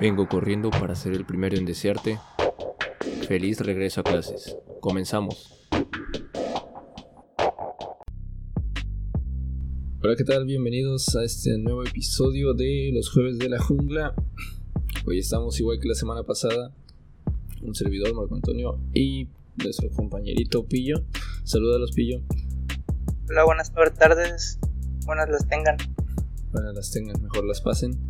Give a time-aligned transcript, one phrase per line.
[0.00, 2.18] Vengo corriendo para ser el primero en desearte.
[3.26, 4.56] Feliz regreso a clases.
[4.80, 5.54] Comenzamos.
[10.00, 10.44] Hola, ¿qué tal?
[10.46, 14.14] Bienvenidos a este nuevo episodio de Los Jueves de la Jungla.
[15.04, 16.72] Hoy estamos igual que la semana pasada.
[17.60, 21.04] Un servidor, Marco Antonio, y nuestro compañerito Pillo.
[21.52, 22.22] los Pillo.
[23.28, 24.60] Hola, buenas tardes.
[25.04, 25.76] Buenas las tengan.
[26.52, 28.07] Buenas las tengan, mejor las pasen.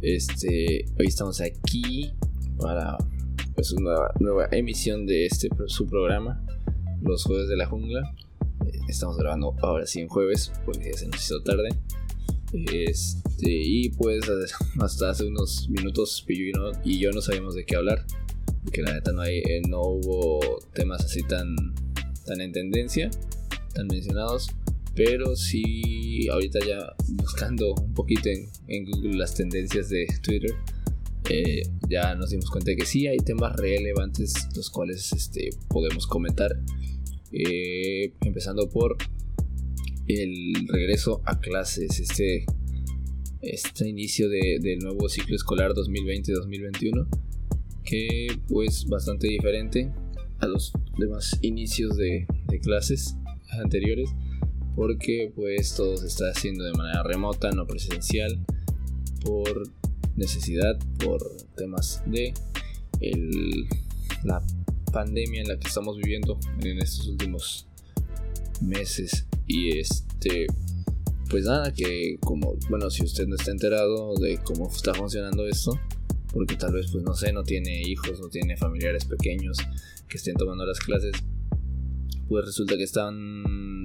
[0.00, 2.12] Este, hoy estamos aquí
[2.56, 2.96] para
[3.54, 6.46] pues, una nueva emisión de este su programa,
[7.02, 8.14] Los Jueves de la Jungla.
[8.64, 11.70] Eh, estamos grabando ahora sí en jueves porque se nos hizo tarde.
[12.52, 14.24] Este, y pues
[14.80, 18.06] hasta hace unos minutos Pillo y, yo no sabíamos de qué hablar.
[18.62, 21.56] Porque la neta no, hay, eh, no hubo temas así tan,
[22.24, 23.10] tan en tendencia,
[23.74, 24.48] tan mencionados
[24.98, 28.28] pero sí ahorita ya buscando un poquito
[28.66, 30.50] en, Google las tendencias de Twitter
[31.30, 36.06] eh, ya nos dimos cuenta de que sí hay temas relevantes los cuales este, podemos
[36.08, 36.58] comentar.
[37.30, 38.96] Eh, empezando por
[40.08, 42.46] el regreso a clases este
[43.42, 47.06] este inicio del nuevo ciclo escolar 2020-2021
[47.84, 49.92] que pues bastante diferente
[50.40, 52.26] a los demás inicios de
[52.62, 53.14] clases
[53.62, 54.10] anteriores
[54.78, 58.38] porque pues todo se está haciendo de manera remota, no presencial,
[59.24, 59.68] por
[60.14, 61.20] necesidad, por
[61.56, 62.32] temas de
[64.22, 64.40] la
[64.92, 67.66] pandemia en la que estamos viviendo en estos últimos
[68.60, 69.26] meses.
[69.48, 70.46] Y este
[71.28, 75.78] pues nada que como bueno si usted no está enterado de cómo está funcionando esto
[76.32, 79.58] porque tal vez pues no sé no tiene hijos no tiene familiares pequeños
[80.08, 81.12] que estén tomando las clases
[82.28, 83.77] pues resulta que están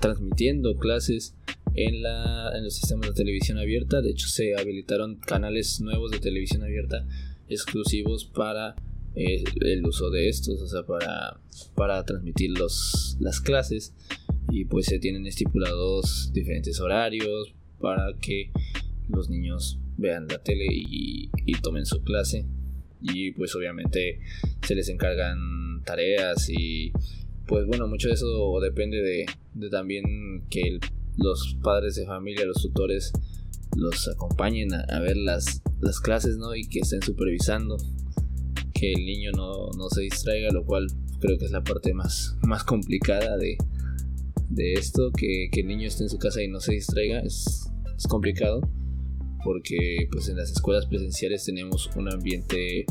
[0.00, 1.34] transmitiendo clases
[1.74, 4.00] en, la, en los sistemas de televisión abierta.
[4.00, 7.06] De hecho, se habilitaron canales nuevos de televisión abierta
[7.48, 8.76] exclusivos para
[9.14, 11.40] eh, el uso de estos, o sea, para,
[11.74, 13.94] para transmitir los, las clases.
[14.50, 18.50] Y pues se tienen estipulados diferentes horarios para que
[19.08, 22.46] los niños vean la tele y, y tomen su clase.
[23.00, 24.20] Y pues obviamente
[24.62, 26.92] se les encargan tareas y
[27.48, 30.78] pues bueno, mucho de eso depende de, también que
[31.16, 33.10] los padres de familia, los tutores,
[33.74, 36.54] los acompañen a, ver las, las, clases, ¿no?
[36.54, 37.78] Y que estén supervisando,
[38.74, 40.86] que el niño no, se distraiga, lo cual
[41.20, 43.56] creo que es la parte más, más complicada de,
[44.74, 48.60] esto, que, el niño esté en su casa y no se distraiga, es, es complicado,
[49.42, 52.84] porque pues en las escuelas presenciales tenemos un ambiente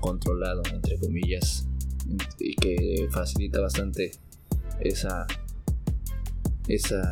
[0.00, 1.68] controlado, entre comillas,
[2.38, 4.12] y que facilita bastante
[4.80, 5.26] esa,
[6.68, 7.02] esa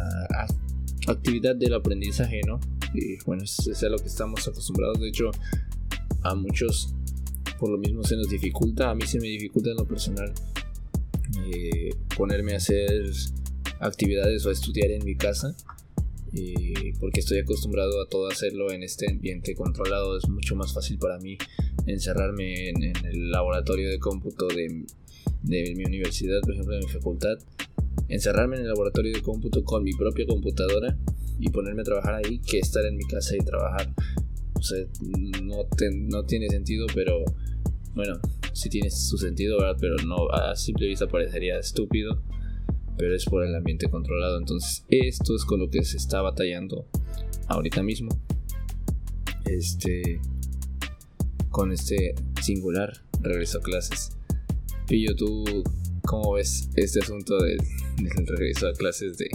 [1.08, 2.60] actividad del aprendizaje, ¿no?
[2.94, 5.00] Y bueno, es a lo que estamos acostumbrados.
[5.00, 5.30] De hecho,
[6.22, 6.94] a muchos
[7.58, 8.90] por lo mismo se nos dificulta.
[8.90, 10.32] A mí se me dificulta en lo personal
[11.52, 13.10] eh, ponerme a hacer
[13.80, 15.54] actividades o a estudiar en mi casa.
[17.00, 20.16] Porque estoy acostumbrado a todo hacerlo en este ambiente controlado.
[20.16, 21.36] Es mucho más fácil para mí
[21.86, 24.84] encerrarme en, el laboratorio de cómputo de,
[25.42, 27.38] mi universidad, por ejemplo, de mi facultad,
[28.08, 30.96] encerrarme en el laboratorio de cómputo con mi propia computadora
[31.38, 33.94] y ponerme a trabajar ahí que estar en mi casa y trabajar.
[34.54, 34.84] O sea,
[35.42, 35.68] no,
[36.08, 37.24] no tiene sentido, pero
[37.94, 38.20] bueno,
[38.52, 39.76] sí tiene su sentido, ¿verdad?
[39.80, 39.96] Pero
[40.32, 42.22] a simple vista parecería estúpido,
[42.96, 44.38] pero es por el ambiente controlado.
[44.38, 46.86] Entonces, esto es con lo que se está batallando
[47.48, 48.10] ahorita mismo.
[49.44, 50.20] Este,
[51.50, 54.16] con este singular regreso a clases.
[54.86, 55.64] Pillo, ¿tú
[56.06, 57.58] cómo ves este asunto del,
[58.26, 59.28] regreso a clases de...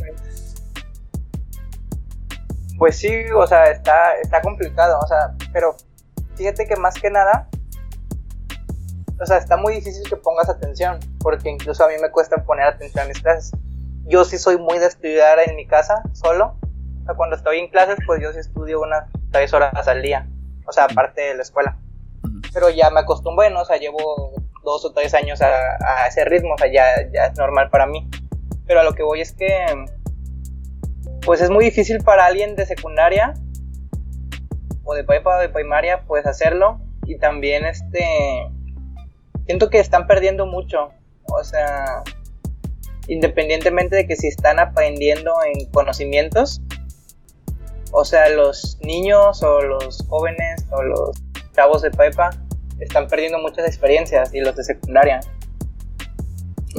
[2.78, 5.76] Pues sí, o sea, está, está complicado, o sea, pero
[6.36, 7.48] fíjate que más que nada,
[9.22, 12.66] o sea, está muy difícil que pongas atención, porque incluso a mí me cuesta poner
[12.66, 13.52] atención a mis clases.
[14.06, 16.56] Yo sí soy muy de estudiar en mi casa, solo.
[17.02, 20.28] O sea, cuando estoy en clases, pues yo sí estudio unas tres horas al día,
[20.66, 21.78] o sea, aparte de la escuela
[22.54, 23.62] pero ya me acostumbré, ¿no?
[23.62, 27.38] O sea, llevo dos o tres años a, ese ritmo, o sea, ya, ya, es
[27.38, 28.10] normal para mí.
[28.66, 29.66] Pero a lo que voy es que,
[31.26, 33.34] pues es muy difícil para alguien de secundaria
[34.84, 36.80] o de prepa o de primaria, pues hacerlo.
[37.06, 38.52] Y también, este,
[39.52, 40.92] siento que están perdiendo mucho.
[41.26, 42.04] O sea,
[43.10, 46.62] independientemente de que si están aprendiendo en conocimientos,
[47.92, 51.22] o sea, los niños o los jóvenes o los
[51.54, 52.30] chavos de prepa
[52.80, 55.20] están perdiendo muchas experiencias y los de secundaria.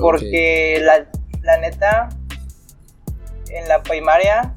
[0.00, 1.06] Porque la,
[1.42, 2.08] la neta,
[3.50, 4.56] en la primaria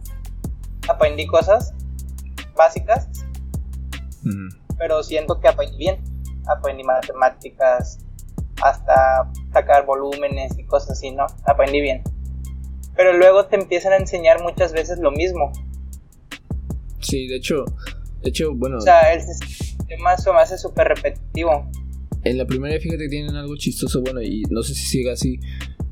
[0.87, 1.73] aprendí cosas
[2.55, 3.09] básicas
[4.77, 6.01] pero siento que aprendí bien.
[6.47, 8.04] Aprendí matemáticas,
[8.61, 11.25] hasta sacar volúmenes y cosas así, ¿no?
[11.45, 12.03] Aprendí bien.
[12.95, 15.51] Pero luego te empiezan a enseñar muchas veces lo mismo.
[16.99, 17.65] Sí, de hecho,
[18.21, 18.77] de hecho, bueno.
[18.77, 21.69] O sea, el sistema se me hace súper repetitivo.
[22.23, 25.39] En la primaria, fíjate que tienen algo chistoso, bueno, y no sé si sigue así,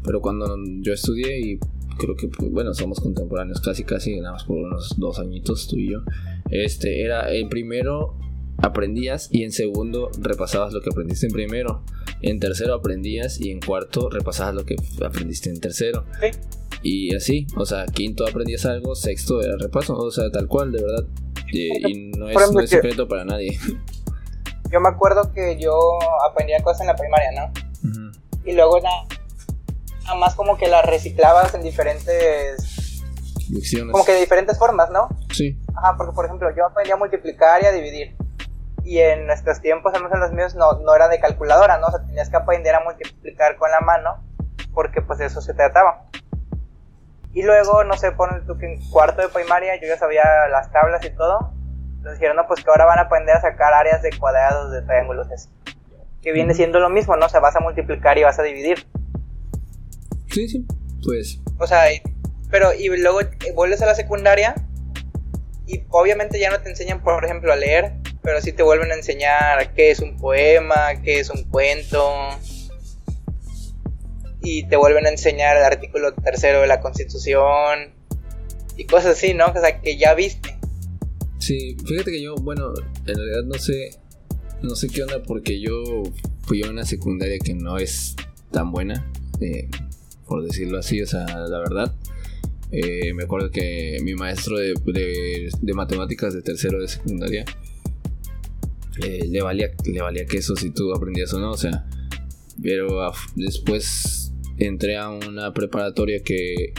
[0.04, 1.59] pero cuando yo estudié y
[1.98, 5.77] creo que, pues, bueno, somos contemporáneos casi, casi, nada más por unos dos añitos tú
[5.77, 6.00] y yo,
[6.50, 8.18] este, era el primero
[8.57, 11.83] aprendías y en segundo repasabas lo que aprendiste en primero.
[12.23, 16.05] En tercero aprendías y en cuarto repasabas lo que aprendiste en tercero.
[16.81, 20.81] Y así, o sea, quinto aprendías algo, sexto era repaso, o sea, tal cual, de
[20.81, 21.05] verdad.
[21.51, 23.59] y no es, secreto para nadie.
[24.71, 27.51] Yo me acuerdo que yo aprendía cosas en la primaria, ¿no?
[28.43, 29.05] Y luego nada
[30.17, 33.03] más como que las reciclabas en diferentes...
[33.91, 35.09] Como que de diferentes formas, ¿no?
[35.31, 35.59] Sí.
[35.75, 38.15] Ajá, porque por ejemplo yo aprendí a multiplicar y a dividir
[38.83, 41.88] y en nuestros tiempos, al menos en los míos, no, no era de calculadora, ¿no?
[41.88, 44.24] O sea, tenías que aprender a multiplicar con la mano,
[44.74, 46.09] porque pues de eso se trataba.
[47.33, 50.71] Y luego, no sé, ponen tú que en cuarto de primaria yo ya sabía las
[50.71, 51.51] tablas y todo.
[51.95, 54.81] Entonces dijeron, no, pues que ahora van a aprender a sacar áreas de cuadrados, de
[54.81, 55.50] triángulos, así.
[56.21, 57.25] Que viene siendo lo mismo, ¿no?
[57.25, 58.85] O sea, vas a multiplicar y vas a dividir.
[60.30, 60.68] Sí, sí,
[61.03, 61.39] pues.
[61.57, 61.85] O sea,
[62.51, 63.19] pero y luego
[63.56, 64.53] vuelves a la secundaria
[65.73, 68.93] y obviamente ya no te enseñan, por ejemplo, a leer, pero sí te vuelven a
[68.93, 72.13] enseñar qué es un poema, qué es un cuento.
[74.39, 77.91] Y te vuelven a enseñar el artículo tercero de la Constitución.
[78.77, 79.47] Y cosas así, ¿no?
[79.47, 80.55] O sea, que ya viste.
[81.39, 82.71] Sí, fíjate que yo, bueno,
[83.07, 83.97] en realidad no sé,
[84.61, 86.03] no sé qué onda porque yo
[86.43, 88.15] fui a una secundaria que no es
[88.51, 89.11] tan buena,
[89.41, 89.69] eh,
[90.27, 91.95] por decirlo así, o sea, la verdad.
[92.75, 94.73] Eh, me acuerdo que mi maestro de,
[95.61, 97.45] de, matemáticas de tercero de secundaria
[98.97, 101.85] eh, le, valía, le valía queso si tú aprendías o no, o sea.
[102.63, 106.73] Pero después entré a una preparatoria que,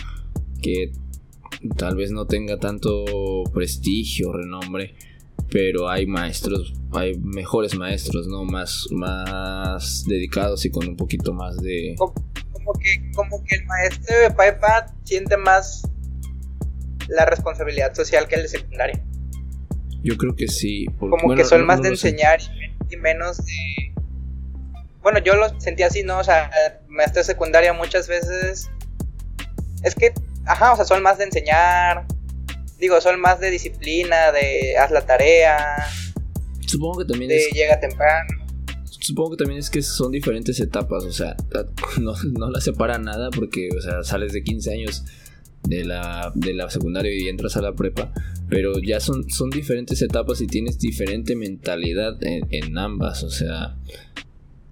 [0.60, 0.90] que
[1.76, 4.96] tal vez no tenga tanto prestigio, renombre,
[5.48, 8.44] pero hay maestros, hay mejores maestros, ¿no?
[8.44, 11.94] Más, más dedicados y con un poquito más de...
[12.64, 15.82] Como, que, como que el maestro de Paipa siente más
[17.08, 19.02] la responsabilidad social que el de secundaria.
[20.02, 20.86] Yo creo que sí.
[20.98, 22.40] Como que son más de enseñar
[22.90, 23.92] y menos de...
[25.02, 26.18] Bueno, yo lo sentí así, ¿no?
[26.18, 26.50] O sea,
[26.88, 28.70] maestro de secundaria muchas veces...
[29.82, 30.12] Es que,
[30.46, 32.06] ajá, o sea, son más de enseñar.
[32.78, 35.86] Digo, son más de disciplina, de haz la tarea.
[36.66, 38.43] Supongo que también de llega temprano.
[39.04, 41.36] Supongo que también es que son diferentes etapas, o sea,
[42.00, 45.04] no, no la separa nada porque, o sea, sales de 15 años
[45.68, 48.14] de la, de la secundaria y entras a la prepa,
[48.48, 53.76] pero ya son, son diferentes etapas y tienes diferente mentalidad en, ambas, o sea,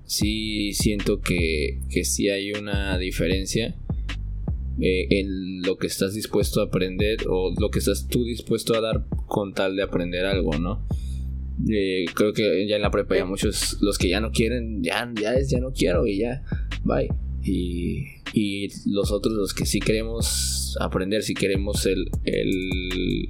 [0.06, 3.76] sí siento que, que sí hay una diferencia
[4.81, 8.81] eh, en lo que estás dispuesto a aprender o lo que estás tú dispuesto a
[8.81, 10.87] dar con tal de aprender algo, ¿no?
[11.69, 15.11] Eh, creo que ya en la prepa ya muchos, los que ya no quieren, ya,
[15.20, 16.43] ya es, ya no quiero y ya,
[16.85, 17.09] bye.
[17.44, 23.26] Y, y los otros, los que sí queremos aprender, si queremos el, el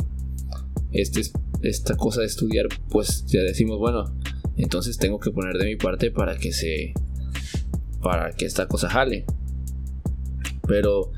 [0.93, 1.23] este,
[1.62, 4.14] esta cosa de estudiar, pues ya decimos, bueno,
[4.56, 6.92] entonces tengo que poner de mi parte para que se,
[8.02, 9.25] para que esta cosa jale.
[10.66, 11.12] Pero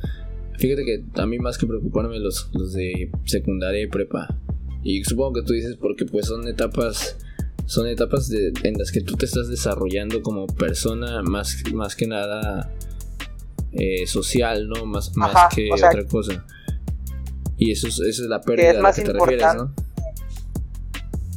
[0.59, 4.39] fíjate que a mí más que preocuparme los, los de secundaria y prepa.
[4.85, 7.17] Y supongo que tú dices porque pues son etapas
[7.67, 12.07] son etapas de, en las que tú te estás desarrollando como persona más, más que
[12.07, 12.71] nada
[13.73, 14.85] eh, social, ¿no?
[14.85, 16.45] Más, más que otra cosa.
[17.57, 19.75] Y eso es, esa es la pérdida es a la que te refieres, ¿no?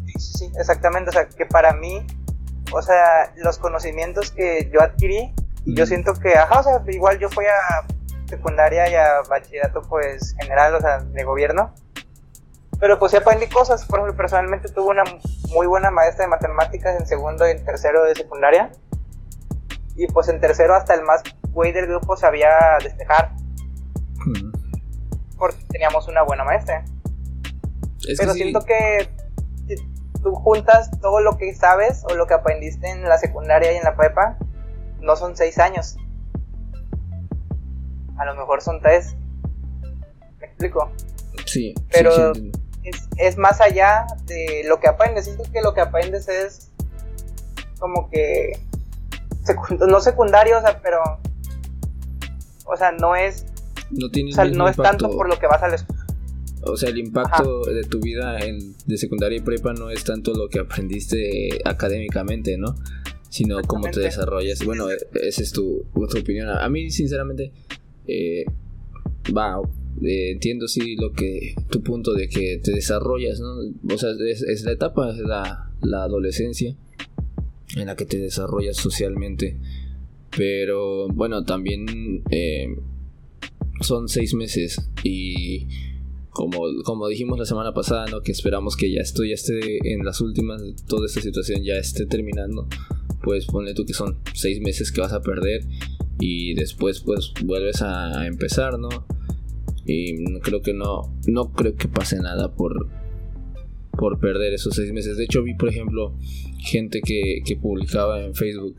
[0.05, 1.09] Sí, sí, exactamente.
[1.09, 2.05] O sea, que para mí,
[2.73, 5.33] o sea, los conocimientos que yo adquirí,
[5.65, 7.87] y yo siento que, ajá, o sea, igual yo fui a
[8.27, 11.73] secundaria y a bachillerato, pues, general, o sea, de gobierno.
[12.79, 15.03] Pero pues sí aprendí cosas, por ejemplo, personalmente tuve una
[15.49, 18.71] muy buena maestra de matemáticas en segundo y en tercero de secundaria.
[19.95, 23.33] Y pues en tercero hasta el más güey del grupo sabía despejar.
[25.37, 26.85] Porque teníamos una buena maestra.
[28.17, 29.09] Pero siento que
[29.67, 29.75] si
[30.21, 33.83] tú juntas todo lo que sabes o lo que aprendiste en la secundaria y en
[33.83, 34.37] la prepa,
[35.01, 35.97] no son seis años.
[38.17, 39.15] A lo mejor son tres.
[40.39, 40.91] ¿Me explico?
[41.45, 41.73] Sí.
[41.91, 42.33] Pero
[42.89, 45.25] es, es, más allá de lo que aprendes.
[45.25, 46.71] Siento que lo que aprendes es
[47.79, 48.59] como que
[49.87, 51.01] no secundario, o sea, pero
[52.65, 53.45] o sea, no es
[53.91, 56.05] no, o sea, no es tanto por lo que vas a la escuela.
[56.63, 60.33] o sea, el impacto de tu vida en, de secundaria y prepa no es tanto
[60.33, 62.75] lo que aprendiste académicamente, ¿no?
[63.29, 64.63] Sino cómo te desarrollas.
[64.65, 66.49] Bueno, esa es tu, tu opinión.
[66.49, 67.51] A mí, sinceramente,
[68.07, 68.45] eh,
[69.35, 69.61] va,
[70.03, 73.55] eh, entiendo sí lo que tu punto de que te desarrollas, ¿no?
[73.93, 76.75] O sea, es, la etapa, es la, la, adolescencia
[77.75, 79.57] en la que te desarrollas socialmente.
[80.35, 82.75] Pero bueno, también eh,
[83.81, 85.67] son seis meses y
[86.29, 88.21] como, como dijimos la semana pasada, ¿no?
[88.21, 92.05] Que esperamos que ya esto ya esté en las últimas, toda esta situación ya esté
[92.05, 92.67] terminando.
[93.23, 95.65] Pues ponle tú que son seis meses que vas a perder
[96.19, 98.89] y después pues vuelves a empezar, ¿no?
[99.87, 102.89] Y creo que no, no creo que pase nada por,
[103.91, 105.17] por perder esos seis meses.
[105.17, 106.13] De hecho, vi, por ejemplo,
[106.59, 108.75] gente que, que publicaba en Facebook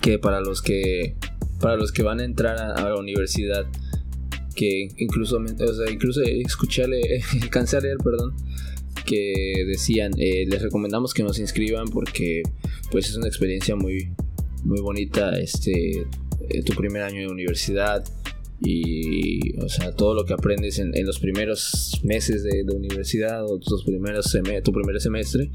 [0.00, 1.14] que para los que
[1.60, 3.66] para los que van a entrar a, la universidad
[4.54, 6.84] que incluso o sea, incluso escuché
[7.42, 8.34] alcancé a leer perdón
[9.04, 12.42] que decían eh, les recomendamos que nos inscriban porque
[12.90, 14.10] pues es una experiencia muy
[14.64, 16.06] muy bonita este
[16.48, 18.04] eh, tu primer año de universidad
[18.62, 23.84] y o sea todo lo que aprendes en, los primeros meses de, universidad o tus
[23.84, 25.50] primeros tu primer semestre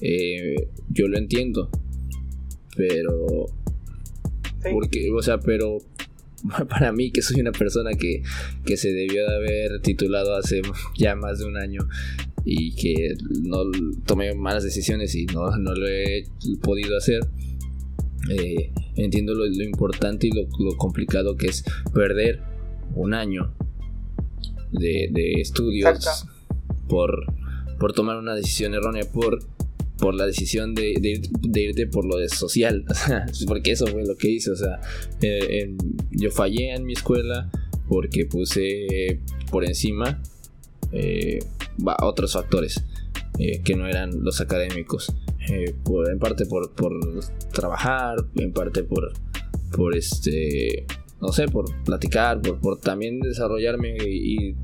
[0.00, 0.54] eh,
[0.88, 1.70] yo lo entiendo
[2.76, 3.46] pero
[4.72, 5.78] porque o sea pero
[6.68, 8.22] para mí que soy una persona que,
[8.64, 10.62] que se debió de haber titulado hace
[10.96, 11.86] ya más de un año
[12.44, 13.64] y que no
[14.06, 16.24] tomé malas decisiones y no, no lo he
[16.62, 17.20] podido hacer
[18.28, 22.42] eh, entiendo lo, importante y lo, complicado que es perder
[22.94, 23.54] un año
[24.72, 25.10] de,
[25.40, 26.26] estudios
[26.88, 27.24] por,
[27.78, 29.38] por tomar una decisión errónea, por,
[29.98, 31.20] por la decisión de,
[31.54, 32.84] irte por lo de social,
[33.46, 34.80] porque eso fue lo que hice, o sea,
[35.22, 35.74] eh,
[36.10, 37.50] yo fallé en mi escuela
[37.88, 40.22] porque puse por encima
[40.92, 41.38] eh,
[42.02, 42.84] otros factores
[43.64, 45.14] que no eran los académicos.
[45.48, 45.74] Eh,
[46.10, 46.92] en parte por, por
[47.52, 49.12] trabajar, en parte por,
[49.74, 50.86] por este,
[51.20, 54.54] no sé, por platicar, por, por también desarrollarme y,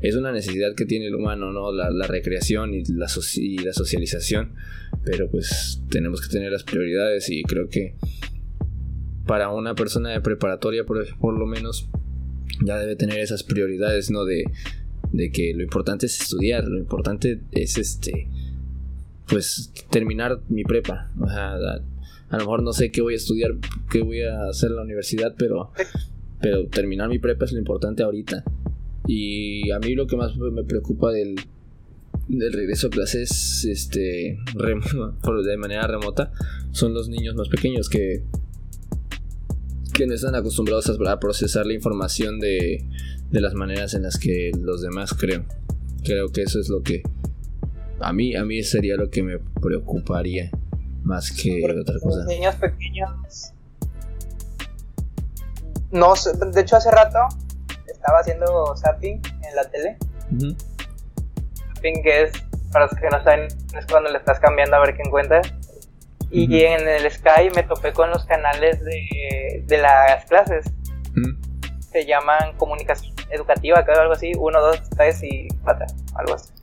[0.00, 1.72] es una necesidad que tiene el humano, ¿no?
[1.72, 4.52] La, recreación y la, y la socialización,
[5.02, 7.94] pero pues tenemos que tener las prioridades y creo que
[9.26, 11.88] para una persona de preparatoria, por, por lo menos,
[12.62, 14.26] ya debe tener esas prioridades, ¿no?
[14.26, 14.44] De,
[15.12, 18.28] de que lo importante es estudiar, lo importante es este
[19.28, 21.10] pues terminar mi prepa.
[21.20, 21.80] O sea, a,
[22.30, 23.52] lo mejor no sé qué voy a estudiar,
[23.90, 25.70] qué voy a hacer en la universidad, pero,
[26.40, 28.44] pero terminar mi prepa es lo importante ahorita.
[29.06, 31.36] Y a mí lo que más me preocupa del,
[32.28, 36.32] del regreso a clases este, de manera remota
[36.72, 38.22] son los niños más pequeños que,
[39.92, 42.84] que no están acostumbrados a procesar la información de,
[43.30, 45.44] de las maneras en las que los demás creo.
[46.02, 47.02] Creo que eso es lo que
[48.00, 50.50] a mí, a mí sería lo que me preocuparía
[51.02, 52.18] más que otra cosa.
[52.18, 53.52] Los niños pequeños.
[55.90, 57.18] No de hecho hace rato
[57.86, 59.96] estaba haciendo zapping en la tele.
[61.74, 62.32] Zapping que es,
[62.72, 63.46] para los que no saben,
[63.78, 65.54] es cuando le estás cambiando a ver qué encuentras.
[66.30, 70.66] Y en el Sky me topé con los canales de, de las clases.
[71.92, 74.32] Se llaman comunicación educativa, creo, algo así.
[74.36, 75.86] Uno, dos, tres y cuatro,
[76.16, 76.53] algo así.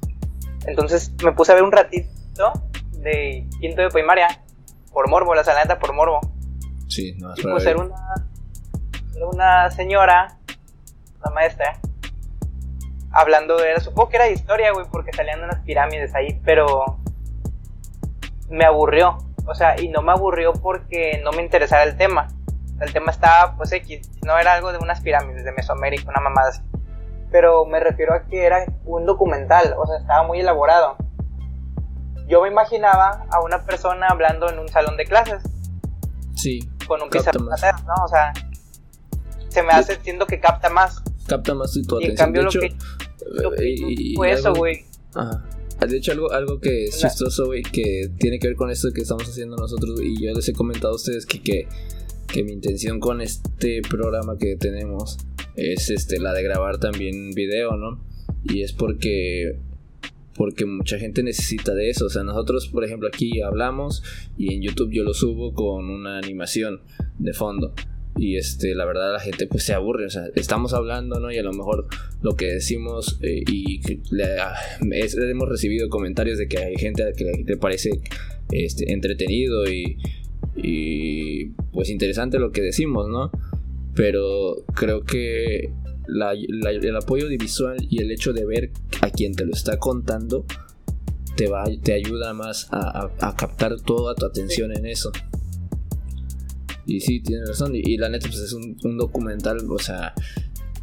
[0.66, 2.54] Entonces me puse a ver un ratito
[2.94, 4.28] de quinto de primaria,
[4.92, 6.20] por morbo, la salada por morbo.
[6.88, 7.96] Sí, no, y puse una,
[9.32, 10.38] una señora,
[11.22, 11.80] una maestra,
[13.12, 17.00] hablando de, supongo que era de historia, güey, porque salían unas pirámides ahí, pero
[18.50, 19.18] me aburrió.
[19.48, 22.28] O sea, y no me aburrió porque no me interesara el tema.
[22.80, 24.10] El tema estaba, pues, X.
[24.26, 26.62] No era algo de unas pirámides de Mesoamérica, una mamada así
[27.32, 30.98] pero me refiero a que era un documental, o sea, estaba muy elaborado.
[32.28, 35.42] Yo me imaginaba a una persona hablando en un salón de clases.
[36.36, 36.60] Sí.
[36.88, 38.04] Con un pizarrón, ¿no?
[38.04, 38.34] O sea,
[39.50, 41.02] se me hace, siendo que capta más.
[41.28, 42.12] Capta más tu atención.
[42.12, 44.86] En cambio, lo, que, eh, fue eso, güey.
[45.14, 45.44] Ajá.
[45.88, 49.02] De hecho, algo, algo que es chistoso, güey, que tiene que ver con esto que
[49.02, 51.68] estamos haciendo nosotros, y yo les he comentado a ustedes que, que,
[52.28, 55.18] que mi intención con este programa que tenemos
[55.56, 58.04] es este la de grabar también video, ¿no?
[58.44, 59.58] Y es porque
[60.36, 64.02] porque mucha gente necesita de eso, o sea, nosotros por ejemplo aquí hablamos
[64.38, 66.82] y en YouTube yo lo subo con una animación
[67.20, 67.74] de fondo.
[68.18, 70.06] Y este la verdad la gente pues se aburre.
[70.06, 71.88] O sea estamos hablando no y a lo mejor
[72.22, 73.82] lo que decimos eh, y
[74.12, 74.26] le,
[75.30, 77.90] hemos recibido comentarios de que hay gente que le parece
[78.52, 79.98] este entretenido y,
[80.58, 83.32] y pues interesante lo que decimos no
[83.96, 85.74] pero creo que
[86.08, 88.72] el apoyo visual y el hecho de ver
[89.02, 90.46] a quien te lo está contando
[91.36, 95.12] te, va, te ayuda más a, captar toda tu atención en eso.
[96.86, 97.72] Y sí, tienes razón.
[97.74, 100.14] Y, la neta, pues es un, documental, o sea,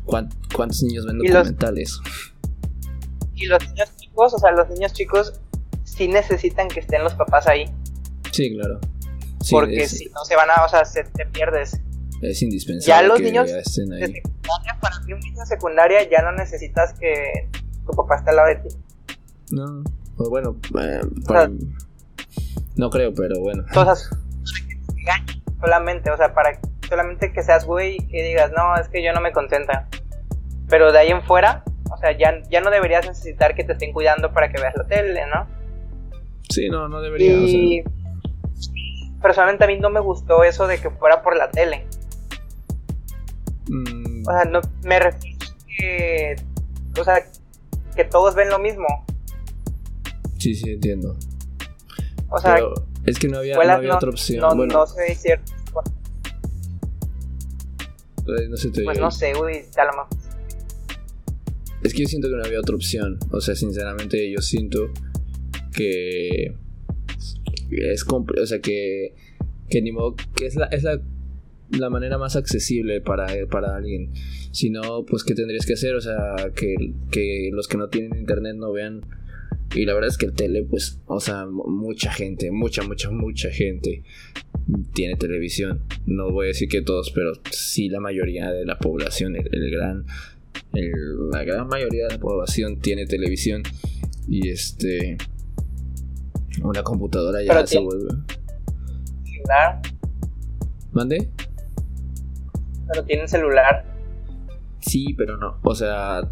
[0.05, 2.01] ¿cuántos niños ven documentales?
[3.39, 5.41] y los niños chicos, o sea, los niños chicos
[5.85, 7.65] sí necesitan que estén los papás ahí.
[8.33, 8.81] Sí, claro.
[9.51, 11.81] porque si no se van a, o sea, se, te pierdes.
[12.21, 13.03] Es indispensable.
[13.03, 14.23] Ya los niños de secundaria,
[14.81, 17.49] para un niño secundaria ya no necesitas que
[17.87, 18.69] tu papá esté al lado de ti.
[19.51, 19.83] No,
[20.17, 21.01] pues bueno, eh,
[22.77, 23.65] no creo, pero bueno.
[23.67, 24.11] Entonces,
[25.61, 26.59] solamente, o sea, para
[26.89, 29.89] solamente que seas güey y que digas, no, es que yo no me concentra.
[30.69, 33.93] Pero de ahí en fuera, o sea, ya, ya no deberías necesitar que te estén
[33.93, 35.47] cuidando para que veas la tele, ¿no?
[36.49, 37.33] Sí, no, no debería.
[37.33, 37.85] Y
[39.21, 41.87] personalmente a mí no me gustó eso de que fuera por la tele.
[43.69, 44.23] Mm.
[44.27, 46.37] O sea, no, me refiero que,
[46.99, 47.25] o sea,
[47.95, 48.87] que todos ven lo mismo.
[50.39, 51.17] Sí, sí, entiendo.
[52.31, 52.59] O sea,
[53.07, 54.41] es que no había, no había otra opción.
[54.41, 55.53] No, bueno, no sé cierto.
[58.27, 60.07] No sé, te pues no sé, uy, a lo mejor.
[61.83, 63.19] Es que yo siento que no había otra opción.
[63.31, 64.91] O sea, sinceramente, yo siento
[65.73, 66.55] que
[67.71, 69.15] es o sea que
[69.69, 71.01] que ni modo que es la es la,
[71.71, 74.13] la manera más accesible para, para alguien.
[74.53, 76.75] Si no pues qué tendrías que hacer o sea que,
[77.11, 79.03] que los que no tienen internet no vean.
[79.75, 83.51] Y la verdad es que el tele pues o sea mucha gente mucha mucha mucha
[83.51, 84.03] gente
[84.95, 85.83] tiene televisión.
[86.07, 90.07] No voy a decir que todos pero sí la mayoría de la población el, gran
[90.73, 93.63] la gran mayoría de la población tiene televisión.
[94.27, 95.19] Y este
[96.63, 98.09] una computadora ya se vuelve.
[100.93, 101.29] ¿Mande?
[102.91, 103.85] Pero tienen celular.
[104.81, 105.59] Sí, pero no.
[105.63, 106.23] O sea,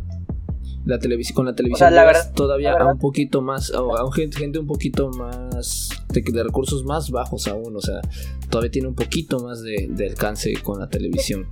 [0.85, 4.59] la televisión con la televisión la todavía a un poquito más a, un gente, gente,
[4.59, 8.01] un poquito más de, recursos más bajos aún o sea
[8.49, 11.49] todavía tiene un poquito más de, de alcance con la televisión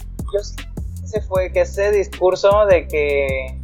[1.03, 3.61] ese fue que ese discurso de que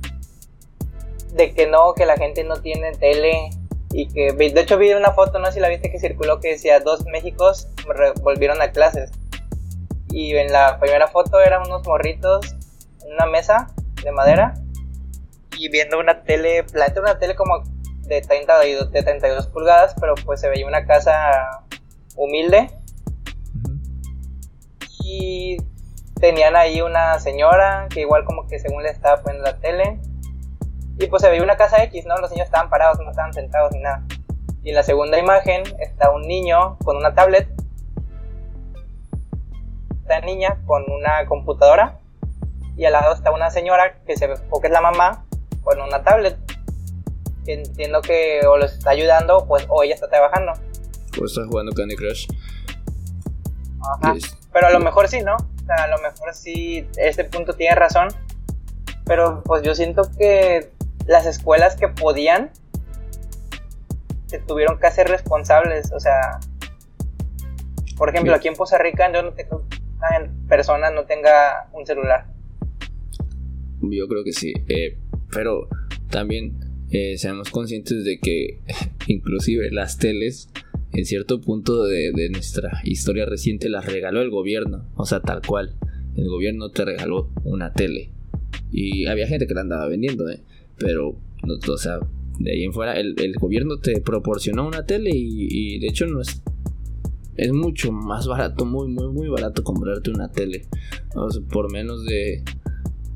[1.34, 3.50] de que no que la gente no tiene tele
[3.92, 6.50] y que de hecho vi una foto, no sé si la viste que circuló que
[6.50, 7.68] decía dos Méxicos
[8.22, 9.10] volvieron a clases
[10.10, 12.56] y en la primera foto eran unos morritos
[13.04, 13.68] en una mesa
[14.02, 14.54] de madera
[15.58, 16.64] y viendo una tele,
[16.96, 17.62] una tele como
[18.02, 21.64] de 30 de 32 pulgadas, pero pues se veía una casa
[22.16, 22.70] humilde
[25.04, 25.56] y
[26.20, 30.00] tenían ahí una señora que igual como que según le estaba poniendo la tele
[30.98, 32.16] y pues se veía una casa X, ¿no?
[32.18, 34.04] Los niños estaban parados, no estaban sentados ni nada.
[34.62, 37.48] Y en la segunda imagen está un niño con una tablet.
[40.10, 42.00] Esta niña con una computadora.
[42.76, 45.24] Y al lado está una señora que se ve, o que es la mamá,
[45.62, 46.36] con una tablet.
[47.46, 50.54] entiendo que o los está ayudando, pues, o ella está trabajando.
[51.20, 52.26] O está jugando Candy Crush.
[53.80, 54.14] Ajá.
[54.52, 55.36] Pero a lo mejor sí, ¿no?
[55.36, 58.08] O sea, a lo mejor sí, este punto tiene razón.
[59.04, 60.72] Pero pues yo siento que
[61.06, 62.50] las escuelas que podían
[64.26, 65.92] se tuvieron que hacer responsables.
[65.92, 66.40] O sea,
[67.96, 69.62] por ejemplo, aquí en Costa Rica yo no tengo
[70.00, 72.26] una persona no tenga un celular.
[73.82, 74.98] Yo creo que sí, eh,
[75.32, 75.68] pero
[76.10, 76.58] también
[76.90, 78.60] eh, seamos conscientes de que
[79.06, 80.50] inclusive las teles
[80.92, 85.40] en cierto punto de, de, nuestra historia reciente las regaló el gobierno, o sea, tal
[85.46, 85.76] cual.
[86.16, 88.10] El gobierno te regaló una tele.
[88.72, 90.40] Y había gente que la andaba vendiendo, ¿eh?
[90.78, 92.00] Pero, o sea,
[92.40, 96.42] de ahí en fuera, el, gobierno te proporcionó una tele y, de hecho no es...
[97.40, 100.66] Es mucho más barato, muy, muy, muy barato comprarte una tele.
[101.50, 102.42] por menos de,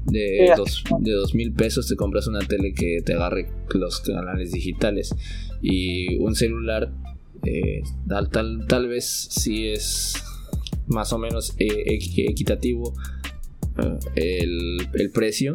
[0.06, 5.14] de, dos, de mil pesos te compras una tele que te agarre los canales digitales.
[5.60, 6.92] Y un celular,
[7.44, 10.14] eh, tal, tal, tal vez si es
[10.86, 12.94] más o menos eh, equitativo
[13.78, 15.54] eh, el, el precio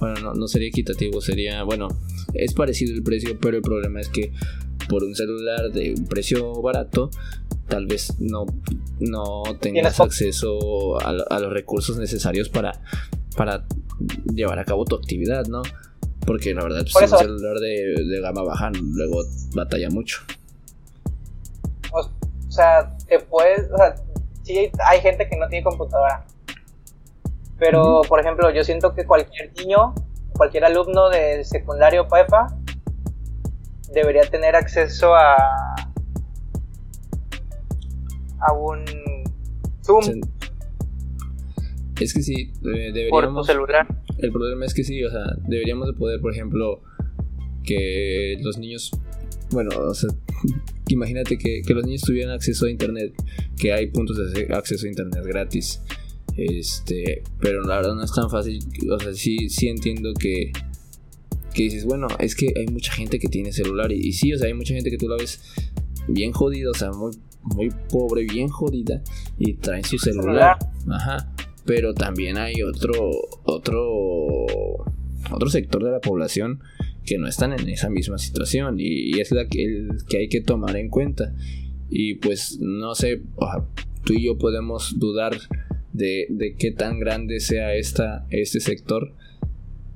[0.00, 1.88] bueno, no, sería equitativo, sería, bueno,
[2.34, 4.30] es parecido el precio, pero el problema es que
[4.88, 7.10] por un celular de un precio barato,
[7.68, 8.46] tal vez no,
[9.00, 12.80] no tengas acceso a, los recursos necesarios para,
[13.36, 13.64] para
[14.32, 15.62] llevar a cabo tu actividad, ¿no?
[16.26, 19.22] Porque la verdad, pues, un celular de, gama baja luego
[19.54, 20.22] batalla mucho.
[21.92, 22.10] O,
[22.50, 23.94] sea, te puedes, o sea,
[24.42, 26.24] sí hay gente que no tiene computadora
[27.58, 29.94] pero, por ejemplo, yo siento que cualquier niño,
[30.36, 32.48] cualquier alumno de secundario PAEPA
[33.92, 35.36] debería tener acceso a,
[38.40, 38.84] a un
[39.84, 40.20] Zoom.
[42.00, 43.10] Es que sí, eh, deberíamos...
[43.10, 43.86] Por tu celular.
[44.18, 46.82] El problema es que sí, o sea, deberíamos de poder, por ejemplo,
[47.64, 48.90] que los niños...
[49.50, 50.10] Bueno, o sea,
[50.88, 53.14] imagínate que, que los niños tuvieran acceso a internet,
[53.56, 55.80] que hay puntos de acceso a internet gratis.
[56.36, 58.58] Este, pero la verdad no es tan fácil.
[58.90, 60.52] O sea, sí, sí entiendo que,
[61.54, 63.90] que dices, bueno, es que hay mucha gente que tiene celular.
[63.90, 65.40] Y, y sí, o sea, hay mucha gente que tú la ves
[66.08, 67.12] bien jodida, o sea, muy,
[67.54, 69.02] muy pobre, bien jodida.
[69.38, 70.58] Y traen su celular.
[70.88, 71.32] Ajá.
[71.64, 72.92] Pero también hay otro,
[73.44, 74.46] otro,
[75.30, 76.60] otro sector de la población
[77.04, 78.76] que no están en esa misma situación.
[78.78, 81.34] Y, es la que, el, que hay que tomar en cuenta.
[81.88, 83.22] Y pues no sé,
[84.04, 85.36] tú y yo podemos dudar
[85.92, 89.14] de, de qué tan grande sea esta, este sector.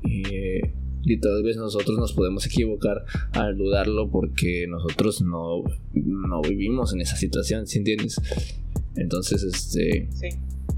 [0.03, 0.73] Eh,
[1.11, 7.01] y tal vez nosotros nos podemos equivocar al dudarlo porque nosotros no, no vivimos en
[7.01, 8.21] esa situación, ¿sí entiendes?
[8.97, 10.09] Entonces, este...
[10.13, 10.29] Sí,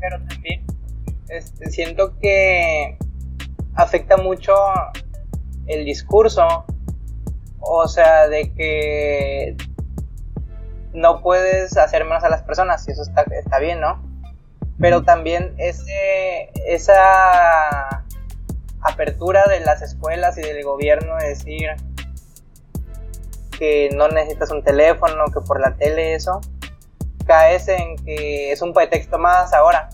[0.01, 0.65] pero también
[1.29, 2.97] este, siento que
[3.75, 4.55] afecta mucho
[5.67, 6.65] el discurso,
[7.61, 9.57] o sea, de que
[10.95, 14.03] no puedes hacer menos a las personas, y eso está, está bien, ¿no?
[14.79, 18.02] Pero también ese, esa
[18.83, 21.69] apertura de las escuelas y del gobierno de decir
[23.59, 26.41] que no necesitas un teléfono, que por la tele eso,
[27.27, 29.91] caes en que es un pretexto más ahora.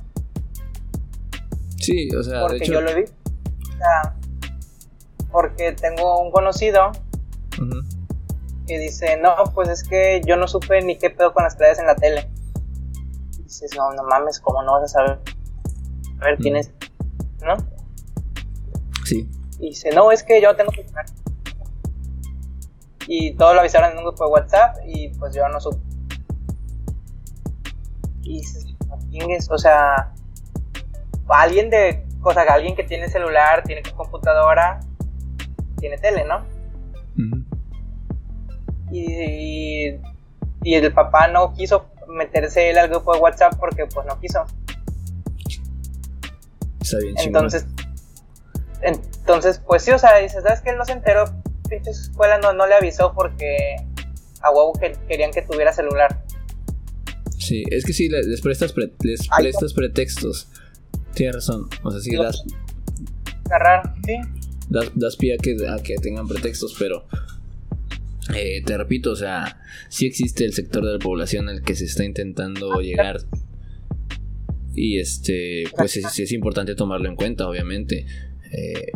[1.77, 3.03] Sí, o sea, porque yo lo vi.
[3.03, 4.14] O sea,
[5.31, 6.92] porque tengo un conocido
[8.66, 11.79] que dice, no, pues es que yo no supe ni qué pedo con las clases
[11.79, 12.29] en la tele.
[13.38, 15.18] Y dices, no, no mames, ¿cómo no vas a saber?
[16.20, 16.70] A ver, tienes,
[17.44, 17.57] ¿no?
[19.09, 19.27] Sí.
[19.59, 20.85] Y dice, no, es que yo tengo que
[23.07, 25.79] Y todo lo avisaron en un grupo de WhatsApp y pues yo no supe.
[28.23, 28.66] Y dices,
[29.11, 30.12] no o sea,
[31.29, 34.81] alguien de, o sea, alguien que tiene celular, tiene computadora,
[35.79, 36.44] tiene tele, ¿no?
[38.92, 39.94] y,
[40.62, 44.44] y, el papá no quiso meterse él al grupo de WhatsApp porque pues no quiso.
[46.81, 47.66] Está bien, entonces,
[48.82, 51.24] entonces, pues sí, o sea, dices, ¿sabes que Él no se enteró,
[51.68, 53.76] pinche escuela no, no le avisó porque
[54.40, 56.22] a huevo que querían que tuviera celular.
[57.38, 60.48] Sí, es que sí, les prestas, les prestas pretextos.
[61.14, 62.42] Tienes razón, o sea, sí, das...
[63.46, 64.20] Agarrar, sí
[64.68, 67.06] das, pie a que, que tengan pretextos, pero
[68.34, 71.84] eh, te repito, o sea, sí existe el sector de la población al que se
[71.84, 73.20] está intentando llegar.
[74.74, 78.06] Y este, pues es, es importante tomarlo en cuenta, obviamente.
[78.52, 78.92] Eh,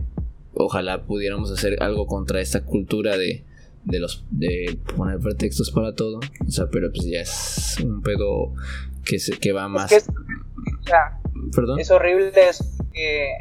[0.54, 3.44] ojalá pudiéramos hacer algo contra esta cultura de,
[3.84, 6.20] de los de poner pretextos para todo.
[6.46, 8.54] O sea, pero pues ya es un pedo
[9.04, 9.90] que se, que va más.
[9.92, 10.08] Es,
[11.54, 11.80] ¿Perdón?
[11.80, 12.78] es horrible, es,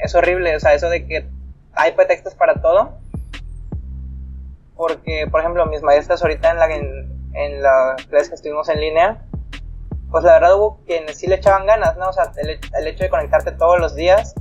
[0.04, 1.28] es horrible, o sea, eso de que
[1.74, 2.98] hay pretextos para todo.
[4.76, 9.24] Porque, por ejemplo, mis maestras ahorita en la, en, la clase que estuvimos en línea,
[10.10, 12.10] pues la verdad hubo quienes sí le echaban ganas, ¿no?
[12.10, 14.34] O sea, el, hecho de conectarte todos los días,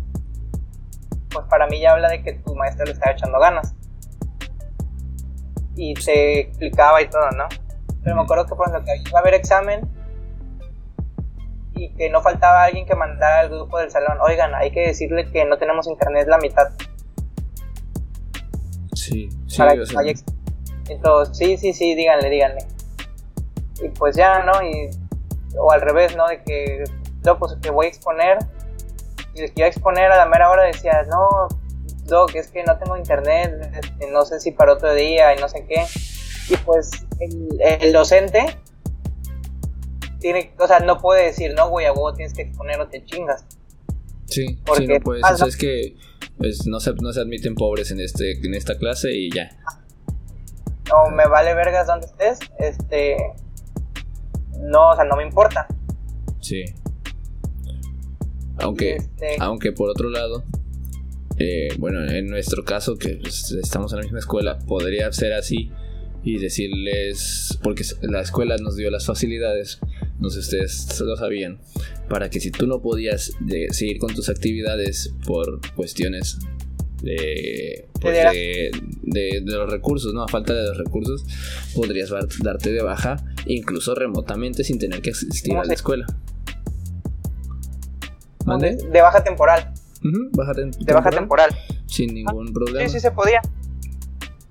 [1.32, 3.74] pues para mí ya habla de que tu maestro le estaba echando ganas.
[5.76, 7.46] Y te explicaba y todo, ¿no?
[8.02, 9.88] Pero me acuerdo que por ejemplo que iba a haber examen
[11.74, 15.30] y que no faltaba alguien que mandara al grupo del salón, oigan, hay que decirle
[15.30, 16.70] que no tenemos internet la mitad.
[18.94, 19.62] Sí, sí,
[20.88, 22.66] Entonces, sí, sí, sí, díganle, díganle.
[23.82, 24.62] Y pues ya, ¿no?
[24.62, 24.90] Y,
[25.58, 26.26] o al revés, ¿no?
[26.26, 26.84] De que,
[27.24, 28.38] yo pues que voy a exponer.
[29.40, 31.48] Y de que iba a exponer a la mera hora decía, no,
[32.04, 35.48] Doc, es que no tengo internet, este, no sé si para otro día y no
[35.48, 35.84] sé qué.
[36.52, 38.58] Y pues el, docente
[40.18, 43.04] tiene, o sea, no puede decir, no, güey, a vos tienes que exponer o te
[43.04, 43.46] chingas.
[44.26, 45.24] Sí, sí, no puedes.
[45.40, 45.96] es que
[46.38, 49.50] pues no se, no se admiten pobres en este en esta clase y ya.
[50.88, 53.16] No me vale vergas donde estés, este
[54.58, 55.66] no, o sea, no me importa.
[56.40, 56.64] Sí.
[58.60, 60.44] Aunque este aunque por otro lado
[61.42, 65.70] eh, bueno, en nuestro caso que pues, estamos en la misma escuela, podría ser así
[66.22, 69.78] y decirles, porque la escuela nos dio las facilidades,
[70.18, 71.58] no sé si ustedes lo sabían,
[72.10, 73.32] para que si tú no podías
[73.70, 76.38] seguir con tus actividades por cuestiones
[77.02, 78.18] de, pues
[79.02, 80.22] de, los recursos, ¿no?
[80.22, 81.24] A falta de los recursos,
[81.74, 82.10] podrías
[82.42, 86.04] darte de baja, incluso remotamente, sin tener que asistir a la escuela.
[88.46, 88.76] ¿Mande?
[88.76, 89.72] De baja temporal.
[90.02, 91.50] de baja temporal.
[91.86, 92.86] Sin ningún problema.
[92.86, 93.40] Sí, sí se podía.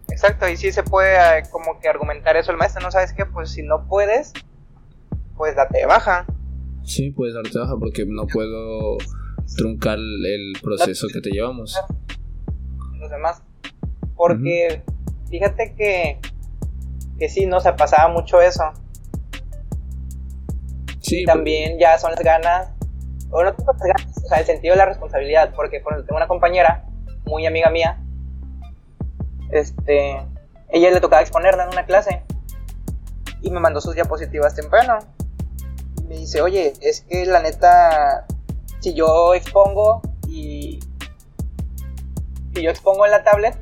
[0.09, 3.25] Exacto, y sí se puede eh, como que argumentar eso el maestro, ¿no sabes qué?
[3.25, 4.33] Pues si no puedes,
[5.37, 6.25] pues date de baja.
[6.83, 8.97] Sí, puedes darte de baja porque no puedo
[9.55, 11.79] truncar el proceso que te llevamos.
[12.99, 13.41] Los demás.
[14.15, 14.83] Porque
[15.29, 16.19] fíjate que,
[17.17, 18.63] que sí, no se pasaba mucho eso.
[20.99, 22.71] Sí, y también ya son las ganas,
[23.31, 26.17] o no tengo las ganas, o sea, el sentido de la responsabilidad, porque por tengo
[26.17, 26.85] una compañera,
[27.25, 28.01] muy amiga mía,
[29.51, 30.17] este,
[30.69, 32.23] ella le tocaba exponerla en una clase
[33.41, 34.99] y me mandó sus diapositivas temprano.
[36.07, 38.25] me dice, oye, es que la neta,
[38.79, 40.79] si yo expongo y
[42.53, 43.57] si yo expongo en la tablet,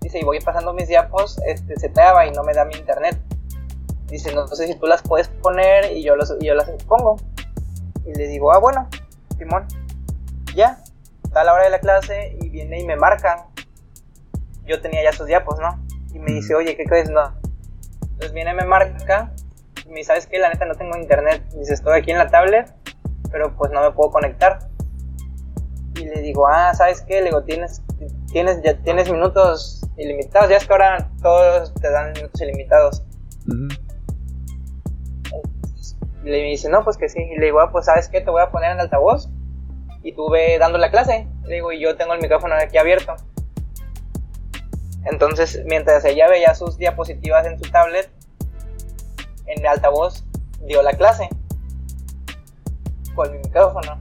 [0.00, 3.20] dice, y voy pasando mis diapos, este, se traba y no me da mi internet.
[4.06, 7.16] Dice, no, sé si tú las puedes poner y yo, los, y yo las expongo.
[8.04, 8.88] Y le digo, ah, bueno,
[9.38, 9.66] Simón,
[10.54, 10.82] ya,
[11.24, 13.46] está la hora de la clase y viene y me marca.
[14.66, 15.84] Yo tenía ya sus diapos, ¿no?
[16.12, 17.10] Y me dice, oye, ¿qué crees?
[17.10, 17.32] No.
[18.02, 19.32] Entonces viene, me marca
[19.84, 20.38] y me dice, ¿sabes qué?
[20.38, 21.42] La neta no tengo internet.
[21.56, 22.72] Dice, estoy aquí en la tablet,
[23.30, 24.58] pero pues no me puedo conectar.
[25.94, 27.20] Y le digo, ah, ¿sabes qué?
[27.20, 27.82] Le digo, tienes,
[28.32, 30.50] tienes, ya tienes minutos ilimitados.
[30.50, 33.04] Ya es que ahora todos te dan minutos ilimitados.
[33.46, 33.81] Y
[36.22, 37.20] le dice, no, pues que sí.
[37.20, 38.20] Y le digo, ah, pues ¿sabes qué?
[38.20, 39.28] Te voy a poner en altavoz.
[40.02, 41.28] Y tú ve dando la clase.
[41.46, 43.14] Le digo, y yo tengo el micrófono aquí abierto.
[45.04, 48.10] Entonces, mientras ella veía sus diapositivas en su tablet,
[49.46, 50.24] en el altavoz
[50.66, 51.28] dio la clase.
[53.14, 53.98] Con mi micrófono.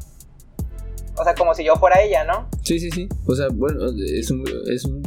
[1.18, 2.48] O sea, como si yo fuera ella, ¿no?
[2.64, 3.10] Sí, sí, sí.
[3.28, 5.04] O sea, bueno, es un, es un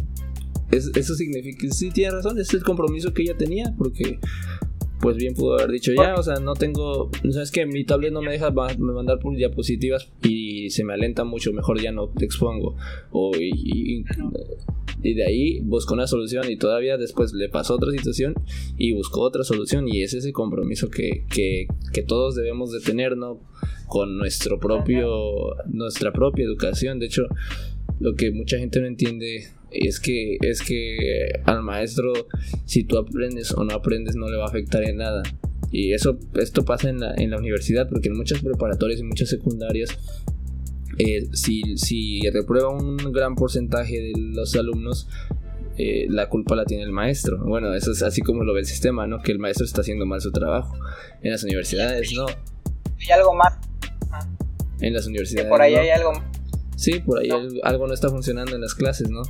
[0.71, 4.19] eso significa, sí, tiene razón, es el compromiso que ella tenía, porque
[5.05, 8.23] pues bien pudo haber dicho ya, o sea, no tengo, sabes que mi tablet no
[8.23, 12.75] me deja mandar por diapositivas y se me alenta mucho, mejor ya no te expongo.
[13.11, 14.03] O, y,
[15.03, 18.33] de ahí buscó una solución y todavía después le pasó otra situación
[18.79, 23.15] y buscó otra solución y es ese compromiso que, que, que todos debemos de tener,
[23.15, 23.41] ¿no?
[23.87, 26.99] Con nuestro propio, nuestra propia educación.
[26.99, 27.27] De hecho,
[28.01, 32.13] lo que mucha gente no entiende es que es que al maestro
[32.65, 35.23] si tú aprendes o no aprendes no le va a afectar en nada
[35.71, 39.29] y eso esto pasa en la, en la universidad porque en muchas preparatorias y muchas
[39.29, 39.91] secundarias
[40.99, 45.09] eh, si, si reprueba un gran porcentaje de los alumnos
[45.77, 47.39] eh, la culpa la tiene el maestro.
[47.45, 49.21] Bueno, eso es así como lo ve el sistema, ¿no?
[49.23, 50.77] Que el maestro está haciendo mal su trabajo.
[51.21, 52.27] En las universidades no.
[52.27, 53.59] Hay algo más.
[54.81, 55.49] En las universidades.
[55.49, 56.13] por ahí hay algo
[56.77, 57.29] Sí, por ahí
[57.63, 59.23] algo no está funcionando en las clases, ¿no?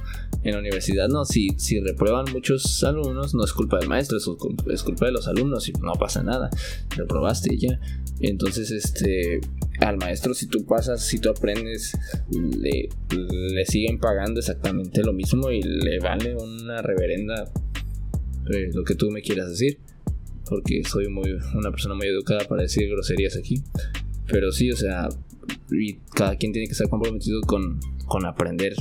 [0.42, 4.24] En la universidad no, si, si reprueban muchos alumnos, no es culpa del maestro, es
[4.24, 6.50] culpa, es culpa de los alumnos y no pasa nada,
[6.96, 7.80] reprobaste y ya.
[8.20, 9.40] Entonces, este,
[9.80, 11.96] al maestro si tú pasas, si tú aprendes,
[12.30, 17.50] le, le siguen pagando exactamente lo mismo y le vale una reverenda
[18.52, 19.78] eh, lo que tú me quieras decir.
[20.46, 23.62] Porque soy muy, una persona muy educada para decir groserías aquí.
[24.26, 25.08] Pero sí, o sea,
[25.70, 28.74] y cada quien tiene que estar comprometido con, con aprender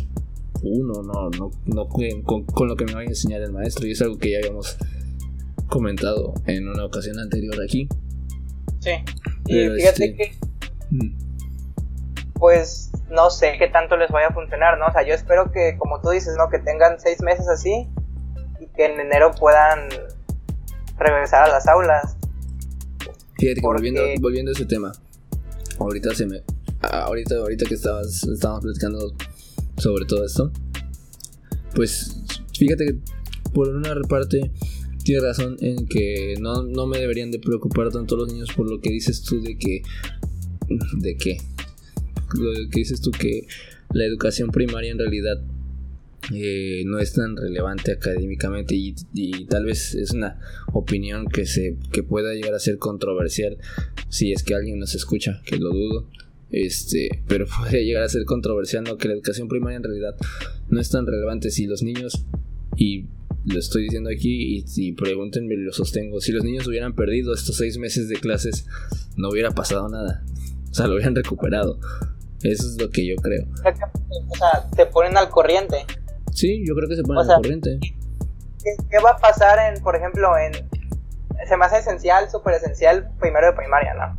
[0.63, 3.85] uno, no, no, no con, con, lo que me vaya a enseñar el maestro.
[3.85, 4.77] Y es algo que ya habíamos
[5.67, 7.87] comentado en una ocasión anterior aquí.
[8.79, 8.91] Sí,
[9.47, 10.31] y fíjate este, que.
[10.91, 11.23] Mm.
[12.35, 14.87] Pues no sé qué tanto les vaya a funcionar, ¿no?
[14.87, 16.49] O sea, yo espero que, como tú dices, ¿no?
[16.49, 17.87] Que tengan seis meses así
[18.59, 19.89] y que en enero puedan
[20.97, 22.17] regresar a las aulas.
[23.37, 24.91] Fíjate que volviendo, volviendo a ese tema,
[25.79, 26.43] ahorita se me
[26.81, 29.15] ahorita ahorita que estabas estábamos platicando
[29.77, 30.51] sobre todo esto
[31.75, 32.17] pues
[32.57, 32.95] fíjate que
[33.53, 34.51] por una parte
[35.03, 38.79] tienes razón en que no, no me deberían de preocupar tanto los niños por lo
[38.79, 39.83] que dices tú de que
[40.97, 41.37] de que
[42.35, 43.47] lo que dices tú que
[43.91, 45.41] la educación primaria en realidad
[46.31, 48.93] eh, no es tan relevante académicamente y,
[49.45, 50.39] tal vez es una
[50.71, 53.57] opinión que se que pueda llegar a ser controversial
[54.07, 56.07] si es que alguien nos escucha que lo dudo.
[56.49, 60.15] Este pero podría llegar a ser controversial no que la educación primaria en realidad
[60.69, 62.25] no es tan relevante si los niños
[62.77, 63.07] y
[63.45, 67.57] lo estoy diciendo aquí y, y pregúntenme lo sostengo si los niños hubieran perdido estos
[67.57, 68.65] seis meses de clases
[69.17, 70.23] no hubiera pasado nada.
[70.71, 71.79] O sea lo hubieran recuperado.
[72.43, 73.45] Eso es lo que yo creo.
[73.45, 75.85] O sea te ponen al corriente
[76.33, 77.79] Sí, yo creo que se pone al corriente.
[78.89, 80.53] ¿qué, va a pasar en, por ejemplo, en...
[81.47, 84.17] Se me hace esencial, súper esencial, primero de primaria, ¿no?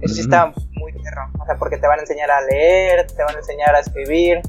[0.00, 1.30] Eso sí está muy perro.
[1.40, 4.42] O sea, porque te van a enseñar a leer, te van a enseñar a escribir.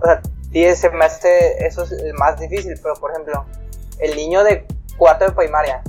[0.00, 0.20] O sea,
[0.52, 1.66] sí, se me hace...
[1.66, 3.46] Eso es el más difícil, pero, por ejemplo,
[3.98, 5.82] el niño de cuarto de primaria,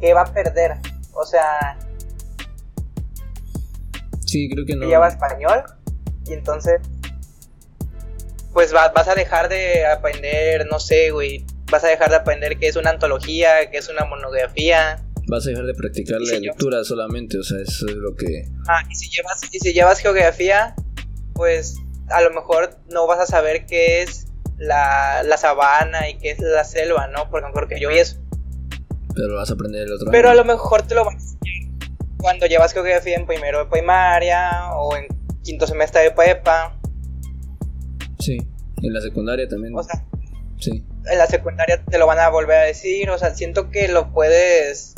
[0.00, 0.76] ¿qué va a perder?
[1.14, 1.78] O sea...
[4.26, 4.86] Sí, creo que no.
[4.86, 5.62] Lleva español
[6.26, 6.80] y entonces
[8.56, 12.68] pues vas a dejar de aprender, no sé, güey, vas a dejar de aprender qué
[12.68, 17.36] es una antología, qué es una monografía, vas a dejar de practicar la lectura solamente,
[17.36, 18.48] o sea, eso es lo que...
[18.66, 20.74] Ah, y si llevas, y si llevas geografía,
[21.34, 21.76] pues
[22.08, 26.40] a lo mejor no vas a saber qué es la, la sabana y qué es
[26.40, 27.28] la selva, ¿no?
[27.28, 28.16] Porque no que yo vi eso.
[29.14, 31.18] Pero lo vas a aprender el otro Pero a lo mejor te lo vas a
[31.18, 31.78] enseñar
[32.16, 35.08] cuando llevas geografía en primero de primaria o en
[35.42, 36.75] quinto semestre de prepa.
[38.18, 38.38] Sí,
[38.82, 39.74] en la secundaria también.
[39.76, 40.04] O sea,
[40.58, 40.84] sí.
[41.10, 44.12] En la secundaria te lo van a volver a decir, o sea, siento que lo
[44.12, 44.94] puedes...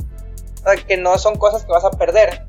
[0.60, 2.44] O sea, que no son cosas que vas a perder.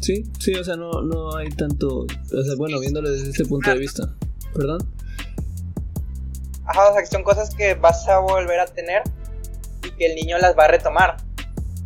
[0.00, 2.00] Sí, sí, o sea, no, no hay tanto...
[2.04, 4.14] O sea, bueno, viéndolo desde este punto de vista.
[4.54, 4.78] ¿Perdón?
[6.66, 9.02] Ajá, o sea, que son cosas que vas a volver a tener
[9.84, 11.16] y que el niño las va a retomar.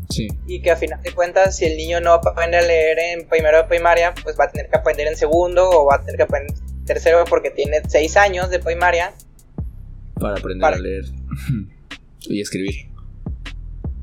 [0.08, 0.28] Sí.
[0.46, 3.58] Y que a final de cuentas, si el niño no aprende a leer en primero
[3.58, 6.22] de primaria, pues va a tener que aprender en segundo o va a tener que
[6.24, 9.14] aprender en tercero porque tiene seis años de primaria.
[10.14, 11.04] Para aprender a leer
[12.22, 12.90] y escribir.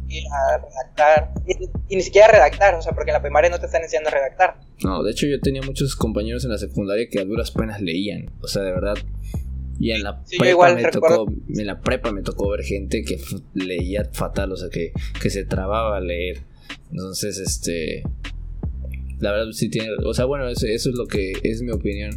[0.07, 1.33] Y a redactar.
[1.45, 4.09] Y, y, ni siquiera redactar, o sea, porque en la primaria no te están enseñando
[4.09, 4.59] a redactar.
[4.83, 8.31] No, de hecho yo tenía muchos compañeros en la secundaria que a duras penas leían.
[8.41, 8.95] O sea, de verdad,
[9.79, 13.19] y en la prepa me tocó, en la prepa me tocó ver gente que
[13.53, 16.43] leía fatal, o sea que, que se trababa a leer.
[16.89, 18.03] Entonces, este
[19.19, 22.11] la verdad sí tiene, o sea, bueno, eso, es lo que es mi opinión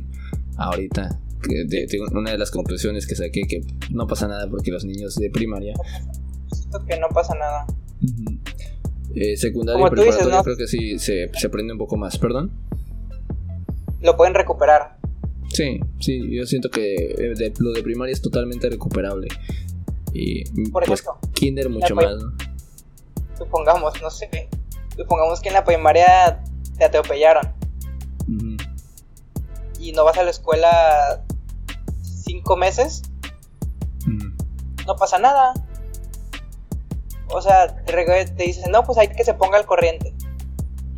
[0.61, 1.21] ahorita.
[1.43, 5.15] Que de, una de las conclusiones que saqué que no pasa nada porque los niños
[5.15, 5.73] de primaria
[6.53, 7.67] siento que no pasa nada.
[9.15, 12.53] eh, secundaria y preparatoria creo que sí se, se aprende un poco más, perdón.
[14.01, 14.99] Lo pueden recuperar.
[15.53, 19.29] Sí, sí, yo siento que eh, lo de primaria es totalmente recuperable.
[20.13, 22.33] Y Por pues, kinder mucho más, ¿no?
[23.37, 24.49] Supongamos, no sé,
[24.97, 26.43] supongamos que en la primaria
[26.79, 27.60] te atropellaron.
[29.81, 31.25] Y no vas a la escuela
[32.03, 33.03] cinco meses.
[34.87, 35.55] No pasa nada.
[37.29, 37.93] O sea, te,
[38.27, 40.15] te dicen, no, pues hay que se ponga al corriente.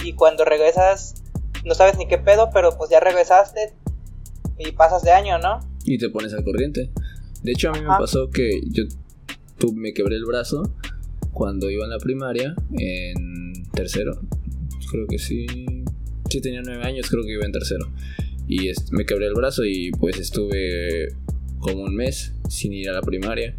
[0.05, 1.23] Y cuando regresas,
[1.64, 3.75] no sabes ni qué pedo, pero pues ya regresaste,
[4.59, 5.61] y pasas de año, ¿no?
[5.85, 6.90] Y te pones al corriente.
[7.42, 8.85] De hecho, a mí me pasó que yo
[9.59, 10.62] tú, me quebré el brazo
[11.33, 14.21] cuando iba en la primaria, en tercero.
[14.90, 15.47] Creo que sí.
[16.29, 17.87] Sí, tenía nueve años, creo que iba en tercero.
[18.48, 21.14] Y me quebré el brazo y pues estuve
[21.59, 23.57] como un mes sin ir a la primaria.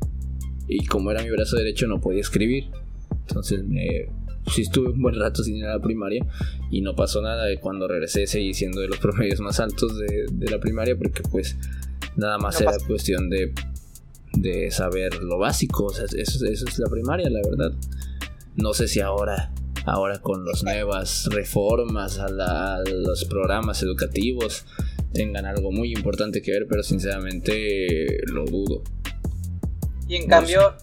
[0.68, 2.66] Y como era mi brazo derecho, no podía escribir.
[3.28, 4.08] Entonces me
[4.52, 6.26] sí estuve un buen rato sin ir a la primaria
[6.70, 7.46] y no pasó nada.
[7.60, 11.58] Cuando regresé seguí siendo de los promedios más altos de, la primaria porque pues
[12.16, 13.54] nada más era cuestión de,
[14.34, 15.86] de saber lo básico.
[15.86, 17.74] O sea, eso, eso es la primaria, la verdad.
[18.56, 19.52] No sé si ahora
[19.86, 24.66] ahora con las nuevas reformas a, los programas educativos
[25.14, 28.82] tengan algo muy importante que ver, pero sinceramente lo dudo.
[30.08, 30.76] Y en cambio,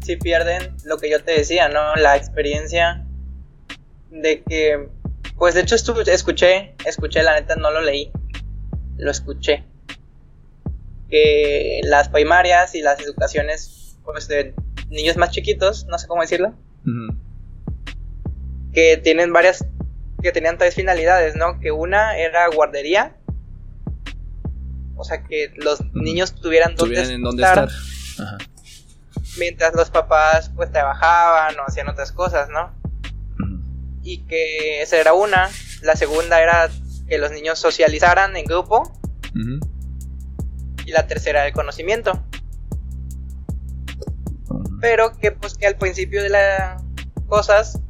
[0.00, 1.94] si pierden lo que yo te decía, ¿no?
[1.96, 3.04] La experiencia
[4.10, 4.88] de que,
[5.36, 8.10] pues de hecho escuché, escuché, la neta no lo leí,
[8.96, 9.64] lo escuché,
[11.10, 14.54] que las primarias y las educaciones, pues de
[14.88, 16.54] niños más chiquitos, no sé cómo decirlo,
[18.78, 19.64] que tienen varias,
[20.22, 21.58] que tenían tres finalidades, ¿no?
[21.60, 23.16] Que una era guardería,
[24.96, 27.68] o sea, que los niños tuvieran, ¿Tuvieran dónde, estar.
[27.68, 28.38] Ajá
[29.38, 32.74] mientras los papás pues trabajaban o hacían otras cosas, ¿no?
[34.02, 35.48] Y que esa era una.
[35.82, 36.70] La segunda era
[37.08, 38.92] que los niños socializaran en grupo.
[40.84, 42.24] Y la tercera el conocimiento.
[44.80, 46.82] Pero que pues que al principio de las
[47.26, 47.80] cosas,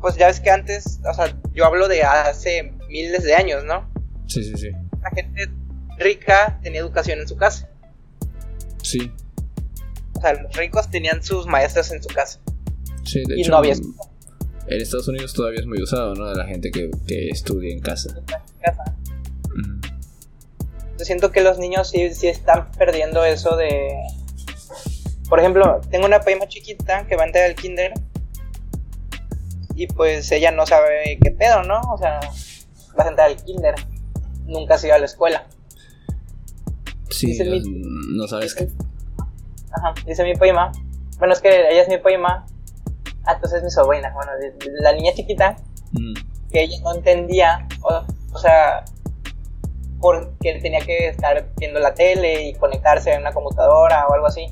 [0.00, 3.90] pues ya ves que antes, o sea, yo hablo de hace miles de años, ¿no?
[4.26, 4.70] Sí, sí, sí.
[5.02, 5.50] La gente
[5.98, 7.68] rica tenía educación en su casa.
[8.82, 9.10] Sí.
[10.14, 12.40] O sea, los ricos tenían sus maestros en su casa.
[13.04, 13.50] Sí, de y hecho.
[13.50, 13.74] No había
[14.68, 16.28] en Estados Unidos todavía es muy usado, ¿no?
[16.28, 18.14] De la gente que, que estudia en casa.
[20.98, 23.94] Yo siento que los niños sí, sí están perdiendo eso de.
[25.28, 27.92] Por ejemplo, tengo una prima chiquita que va a entrar al kinder.
[29.76, 31.80] Y pues ella no sabe qué pedo, ¿no?
[31.92, 32.18] O sea,
[32.98, 33.74] va a entrar al kinder.
[34.46, 35.46] Nunca se iba a la escuela.
[37.10, 37.38] Sí,
[38.10, 38.68] no sabes qué
[39.70, 40.72] Ajá, dice mi prima.
[41.18, 42.46] Bueno, es que ella es mi prima.
[43.24, 44.10] Ah, entonces es mi sobrina.
[44.14, 44.32] Bueno,
[44.80, 45.56] la niña chiquita.
[45.92, 46.14] Mm.
[46.50, 47.68] Que ella no entendía.
[47.82, 48.82] O, sea,
[50.00, 54.46] porque tenía que estar viendo la tele y conectarse a una computadora o algo así.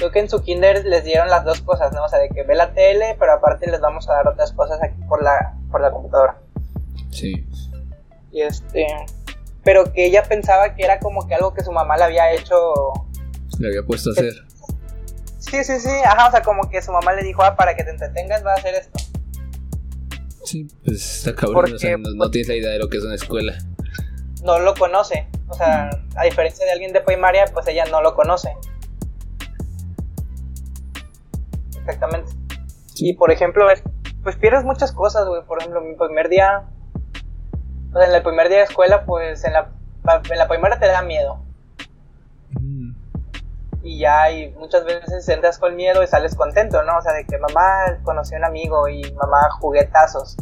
[0.00, 2.04] Creo que en su kinder les dieron las dos cosas, ¿no?
[2.04, 4.82] O sea, de que ve la tele, pero aparte les vamos a dar otras cosas
[4.82, 6.38] aquí por la, por la computadora.
[7.10, 7.46] Sí.
[8.32, 8.86] Y este.
[9.62, 12.56] Pero que ella pensaba que era como que algo que su mamá le había hecho
[13.58, 14.32] le había puesto a hacer.
[15.38, 17.84] Sí, sí, sí, ajá, o sea, como que su mamá le dijo, ah, para que
[17.84, 18.98] te entretengas va a hacer esto.
[20.44, 22.96] Sí, pues está cabrón, o sea, no, no pues tienes la idea de lo que
[22.96, 23.54] es una escuela.
[24.42, 28.14] No lo conoce, o sea, a diferencia de alguien de primaria, pues ella no lo
[28.14, 28.56] conoce.
[31.90, 32.32] Exactamente.
[32.96, 33.82] Y por ejemplo, es-
[34.22, 35.42] pues pierdes muchas cosas, güey.
[35.44, 36.64] Por ejemplo, mi primer día,
[37.92, 39.72] o sea, en el primer día de escuela, pues en la,
[40.30, 41.42] en la primaria te da miedo.
[42.60, 42.92] Mm,
[43.82, 46.98] y ya y muchas veces entras con miedo y sales contento, ¿no?
[46.98, 50.36] O sea, de que mamá conocí a un amigo y mamá juguetazos.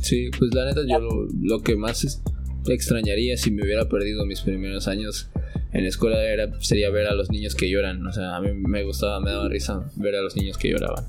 [0.00, 1.10] Sí, pues la neta yo lo,
[1.42, 2.22] lo que más es-
[2.66, 5.30] extrañaría si me hubiera perdido mis primeros años
[5.72, 8.06] en la escuela era, sería ver a los niños que lloran.
[8.06, 11.04] O sea, a mí me gustaba, me daba risa ver a los niños que lloraban.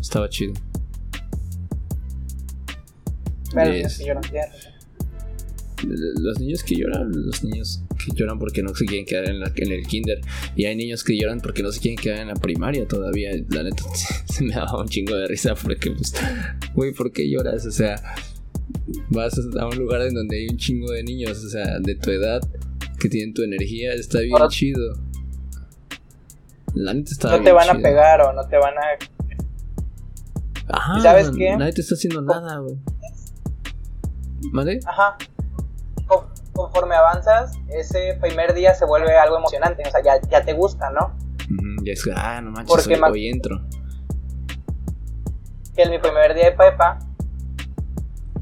[0.00, 0.52] Estaba chido.
[3.54, 3.92] Pero Yes.
[3.94, 4.56] sí, yo no entiendo.
[6.20, 9.52] Los niños que lloran, los niños que lloran porque no se quieren quedar en, la-
[9.56, 10.20] en el kinder.
[10.54, 13.30] Y hay niños que lloran porque no se quieren quedar en la primaria todavía.
[13.50, 13.82] La neta,
[14.26, 16.14] se me daba un chingo de risa porque, pues,
[16.74, 17.66] güey, ¿por qué lloras?
[17.66, 17.96] O sea,
[19.10, 22.10] vas a un lugar en donde hay un chingo de niños, o sea, de tu
[22.10, 22.40] edad,
[23.02, 24.94] que tienen tu energía, está bien chido.
[26.74, 28.82] La neta está No te van a pegar o no te van a...
[30.68, 31.56] Ajá, ¿Y sabes qué?
[31.56, 32.76] Nadie te está haciendo nada, güey.
[34.52, 34.78] ¿Vale?
[34.86, 35.16] Ajá.
[36.06, 40.52] Con- Conforme avanzas, ese primer día se vuelve algo emocionante, o sea, ya, ya te
[40.52, 41.16] gusta, ¿no?
[41.82, 43.62] Ya es que, ah, no manches, Porque hoy, ma- hoy entro.
[45.74, 46.98] Que en mi primer día de prepa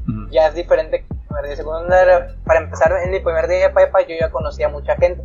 [0.07, 0.29] Ujú.
[0.29, 2.35] ya es diferente primer día de secundaria.
[2.45, 5.23] Para empezar, en mi primer día de prepa yo ya conocía a mucha gente,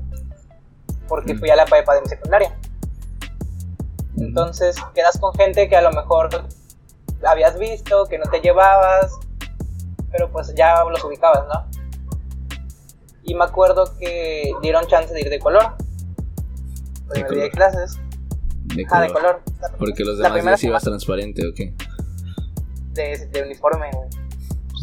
[1.09, 1.39] porque Mm.
[1.39, 2.57] fui a la prepa de mi secundaria.
[4.19, 6.29] Entonces quedas con gente que a lo mejor
[7.27, 9.13] habías visto, que no te llevabas,
[10.11, 11.67] pero pues ya los ubicabas, ¿no?
[13.25, 15.75] Y me acuerdo que dieron chance de ir de color.
[17.11, 17.99] Primer día de clases.
[18.75, 19.43] De Ah, de color.
[19.79, 21.75] Porque los demás días ibas transparente, ¿o qué?
[22.93, 24.09] de, de uniforme, güey.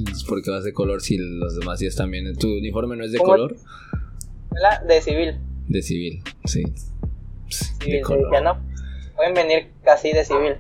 [0.03, 2.35] Pues, porque vas de color si los demás días también.
[2.37, 3.55] ¿Tu uniforme no es de color?
[4.87, 5.37] De civil.
[5.67, 6.63] De civil, sí.
[7.49, 8.23] Sí, de color.
[8.31, 8.59] decía, no.
[9.15, 10.55] Pueden venir casi de civil.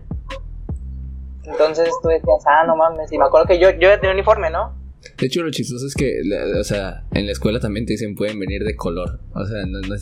[1.45, 3.11] Entonces tú decías, ah, no mames.
[3.11, 4.81] Y me acuerdo que yo, yo ya tenía uniforme, ¿no?
[5.17, 6.21] De hecho, lo chistoso es que,
[6.57, 9.19] o sea, en la escuela también te dicen pueden venir de color.
[9.33, 9.95] O sea, no, no,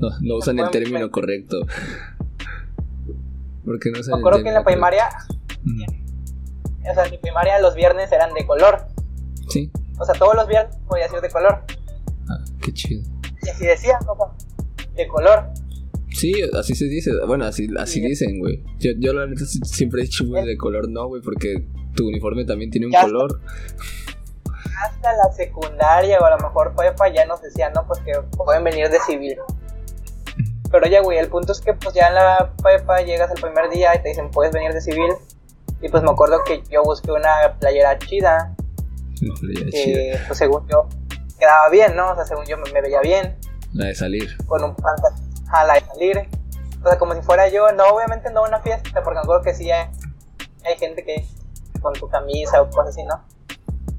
[0.00, 1.60] no- no usan el término correcto.
[3.64, 5.08] Porque no usan Me el acuerdo que en la primaria,
[5.64, 5.94] correcto.
[6.88, 8.86] O sea, en mi primaria los viernes eran de color.
[9.48, 9.70] Sí.
[9.98, 11.62] O sea, todos los viernes podía ser de color.
[12.28, 13.02] Ah, qué chido.
[13.42, 14.14] Y así decía, ¿no?
[14.94, 15.50] de color.
[16.12, 17.10] Sí, así se dice.
[17.26, 18.06] Bueno, así, así Sí.
[18.06, 18.64] dicen, güey.
[18.78, 22.44] Yo, yo la neta siempre he dicho, güey, de color no, güey, porque tu uniforme
[22.44, 23.40] también tiene un Ya color.
[24.84, 28.64] Hasta la secundaria o a lo mejor prepa ya nos decían, no, pues que pueden
[28.64, 29.36] venir de civil.
[30.70, 33.70] Pero ya, güey, el punto es que pues ya en la prepa llegas el primer
[33.70, 35.12] día y te dicen, puedes venir de civil.
[35.82, 38.54] Y pues me acuerdo que yo busqué una playera chida,
[39.14, 39.70] Ya, chido.
[39.70, 40.88] que pues según yo
[41.38, 42.10] quedaba bien, ¿no?
[42.12, 43.38] O sea, según yo me, me veía bien,
[43.72, 44.36] La de salir.
[44.46, 45.18] con un pantalón
[45.48, 46.28] a la de salir.
[46.84, 49.54] O sea, como si fuera yo, no, obviamente no una fiesta, porque me acuerdo que
[49.54, 49.88] sí hay,
[50.64, 51.24] hay gente que
[51.80, 53.24] con tu camisa o cosas así, ¿no?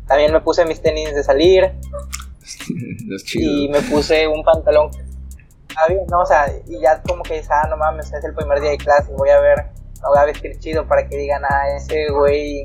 [0.07, 1.63] También me puse mis tenis de salir
[3.07, 3.69] Los y chidos.
[3.71, 4.89] me puse un pantalón.
[5.75, 6.19] Ah, bien, ¿no?
[6.21, 8.77] O sea, y ya como que dices, ah, no mames, es el primer día de
[8.77, 9.67] clase, voy a ver,
[10.02, 12.64] me voy a vestir chido para que digan, ah, ese güey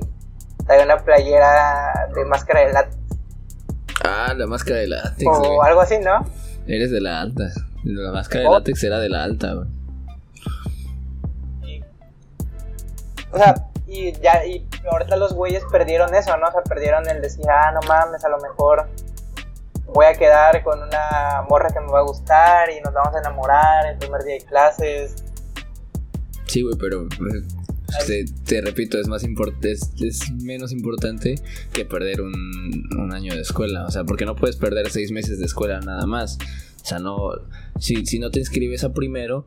[0.67, 2.97] trae una playera de máscara de látex
[4.05, 5.69] Ah, la máscara de látex, o güey.
[5.69, 6.25] algo así, ¿no?
[6.67, 7.45] Eres de la alta.
[7.85, 8.53] La máscara de Oh.
[8.55, 9.69] látex era de la alta, güey.
[13.33, 13.55] O sea,
[13.87, 16.49] y ya, y ahorita los güeyes perdieron eso, ¿no?
[16.49, 18.89] O sea, perdieron el decir, ah, no mames, a lo mejor
[19.87, 23.19] voy a quedar con una morra que me va a gustar y nos vamos a
[23.21, 25.25] enamorar el primer día de clases.
[26.47, 27.07] Sí, güey, pero
[28.07, 31.35] te, te repito, es más importante, es, es menos importante
[31.73, 32.33] que perder un,
[32.99, 33.85] un año de escuela.
[33.87, 36.39] O sea, porque no puedes perder seis meses de escuela nada más.
[36.83, 37.31] O sea, no.
[37.81, 39.45] Si, si no te inscribes a primero,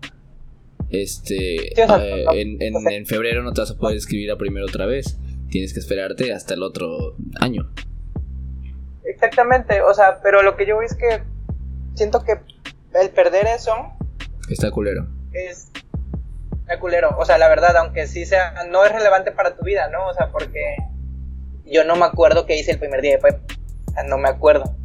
[0.89, 1.72] este.
[1.76, 4.30] Sí, o sea, eh, no- en, en, en febrero no te vas a poder inscribir
[4.32, 5.18] a primero otra vez.
[5.50, 7.72] Tienes que esperarte hasta el otro año.
[9.06, 11.24] Exactamente, o sea, pero lo que yo veo es que
[11.95, 12.34] siento que
[13.02, 13.72] el perder eso
[14.50, 15.08] Está culero.
[15.34, 15.68] es
[16.70, 17.15] está culero.
[17.17, 20.07] O sea, la verdad, aunque sí sea, no es relevante para tu vida, ¿no?
[20.07, 20.59] O sea, porque
[21.65, 23.39] yo no me acuerdo qué hice el primer día de prepa.
[23.88, 24.76] O sea, no me acuerdo.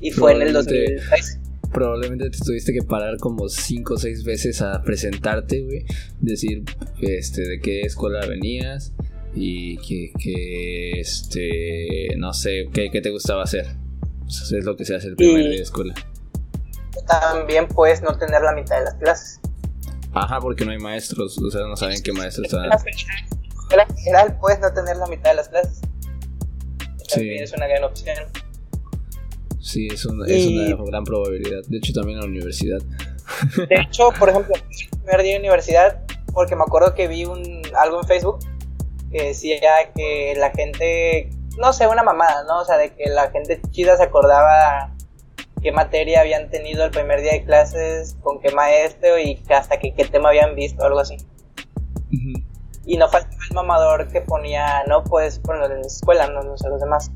[0.00, 1.40] Y fue en el Probablemente- 2013.
[1.72, 5.84] Probablemente te tuviste que parar como cinco o seis veces a presentarte, güey.
[6.18, 6.64] Decir,
[7.02, 8.92] este, de qué escuela venías
[9.34, 13.66] y que, que este, no sé, qué, qué te gustaba hacer.
[14.26, 15.94] Eso es lo que se hace el primer Y- día de escuela.
[17.06, 19.37] También puedes no tener la mitad de las clases.
[20.22, 22.64] Ajá, porque no hay maestros, o sea, no saben qué maestro está.
[22.64, 25.80] En general puedes no tener la mitad de las clases.
[27.08, 28.16] También es una gran opción.
[29.60, 31.60] Sí, es una, es una gran probabilidad.
[31.68, 32.80] De hecho, también en la universidad.
[33.56, 36.02] De hecho, por ejemplo, el primer día de universidad,
[36.32, 38.38] porque me acuerdo que vi un, algo en Facebook
[39.10, 39.58] que decía
[39.94, 42.60] que la gente, no sé, una mamada, ¿no?
[42.60, 44.94] O sea, de que la gente chida se acordaba
[45.62, 49.94] qué materia habían tenido el primer día de clases, con qué maestro y hasta que,
[49.94, 51.16] qué tema habían visto, algo así.
[52.84, 56.56] Y no faltaba el mamador que ponía, no, pues, bueno, en la escuela, no, no
[56.56, 57.10] sé, los demás.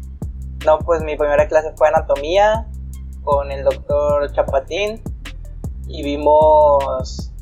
[0.67, 2.67] No, pues mi primera clase fue anatomía
[3.23, 5.03] con el doctor Chapatín
[5.87, 7.33] y vimos,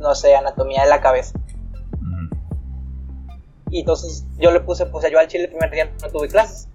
[0.00, 1.38] no sé, anatomía de la cabeza.
[3.70, 6.68] Y entonces yo le puse, pues yo al chile el primer día no tuve clases.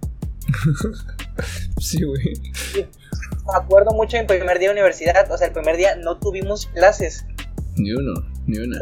[1.80, 2.34] sí, güey.
[2.74, 6.66] Me acuerdo mucho en primer día de universidad, o sea, el primer día no tuvimos
[6.66, 7.26] clases.
[7.76, 8.12] Ni uno,
[8.46, 8.78] ni una.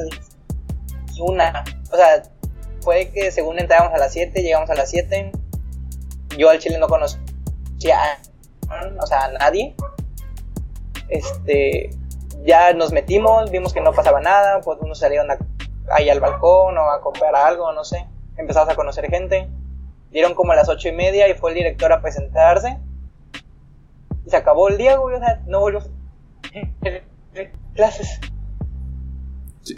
[1.13, 1.65] Ni una.
[1.91, 2.23] O sea,
[2.81, 5.33] fue que según entrábamos a las 7, llegamos a las 7.
[6.37, 7.19] Yo al chile no conocía,
[8.99, 9.75] o sea, a nadie.
[11.09, 11.91] Este,
[12.45, 15.29] ya nos metimos, vimos que no pasaba nada, pues unos salieron
[15.91, 18.07] ahí al balcón o a comprar algo, no sé.
[18.37, 19.49] Empezamos a conocer gente.
[20.11, 22.79] Dieron como a las ocho y media y fue el director a presentarse.
[24.25, 25.81] Y se acabó el día, güey, o sea, no volvió
[27.75, 28.21] clases.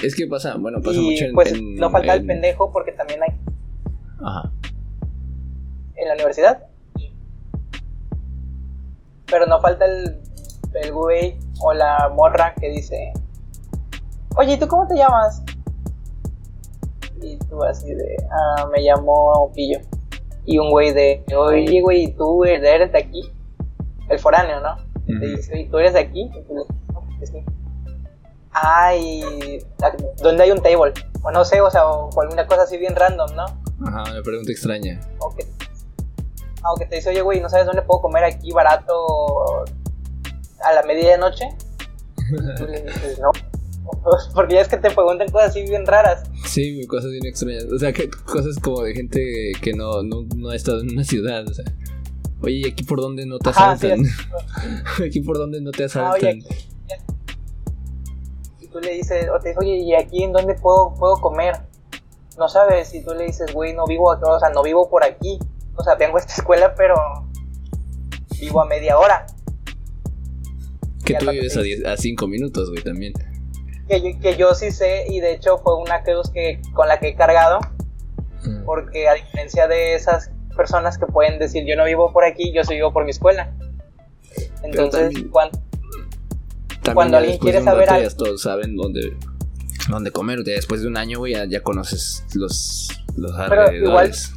[0.02, 3.38] Es que pasa, bueno, pasa mucho en, pues, no falta el pendejo porque también hay.
[4.24, 4.50] Ajá.
[5.96, 6.66] En la universidad.
[9.26, 10.20] Pero no falta el,
[10.74, 13.12] el güey o la morra que dice,
[14.36, 15.42] oye, ¿y tú cómo te llamas?
[17.20, 19.78] Y tú así de, ah, me llamo Pillo.
[20.44, 23.32] Y un güey de, oye, güey, ¿y tú eres de aquí?
[24.08, 24.76] El foráneo, ¿no?
[25.06, 26.30] Te dice, ¿y tú eres de aquí?
[26.34, 26.64] Y tú no,
[27.18, 27.44] pues sí.
[28.52, 29.60] Ay,
[30.22, 30.92] ¿dónde hay un table?
[31.22, 33.44] O no sé, o sea, o, alguna cosa así bien random, ¿no?
[33.86, 35.00] Ajá, una pregunta extraña.
[35.18, 39.64] O que, te dice, oye, güey, ¿no sabes dónde puedo comer aquí barato
[40.62, 41.48] a la medianoche?
[42.18, 43.30] Y no.
[44.34, 46.22] Porque ya es que te preguntan cosas así bien raras.
[46.44, 47.64] Sí, cosas bien extrañas.
[47.64, 51.04] O sea, que cosas como de gente que no, no, no ha estado en una
[51.04, 51.46] ciudad.
[51.48, 51.64] O sea,
[52.40, 54.04] oye, ¿y aquí por dónde no te asaltan?
[55.06, 56.38] aquí por dónde no te asaltan.
[58.60, 61.56] y tú le dices, o te dices, oye, ¿y aquí en dónde puedo, puedo comer?
[62.38, 65.04] No sabes, y tú le dices, güey, no vivo aquí, o sea, no vivo por
[65.04, 65.38] aquí.
[65.76, 66.94] O sea, tengo esta escuela, pero
[68.40, 69.26] vivo a media hora.
[71.04, 73.12] Que tú vives a 5 minutos, güey, también.
[73.88, 76.98] Que yo, que yo sí sé, y de hecho fue una cruz que, con la
[76.98, 77.60] que he cargado,
[78.44, 78.64] mm.
[78.64, 82.64] porque a diferencia de esas personas que pueden decir yo no vivo por aquí, yo
[82.64, 83.52] soy vivo por mi escuela.
[84.62, 85.58] Entonces, cuando,
[86.94, 88.08] cuando alguien quiere saber algo...
[88.16, 89.16] todos saben dónde,
[89.88, 94.32] dónde comer, después de un año, güey, ya, conoces los, los alrededores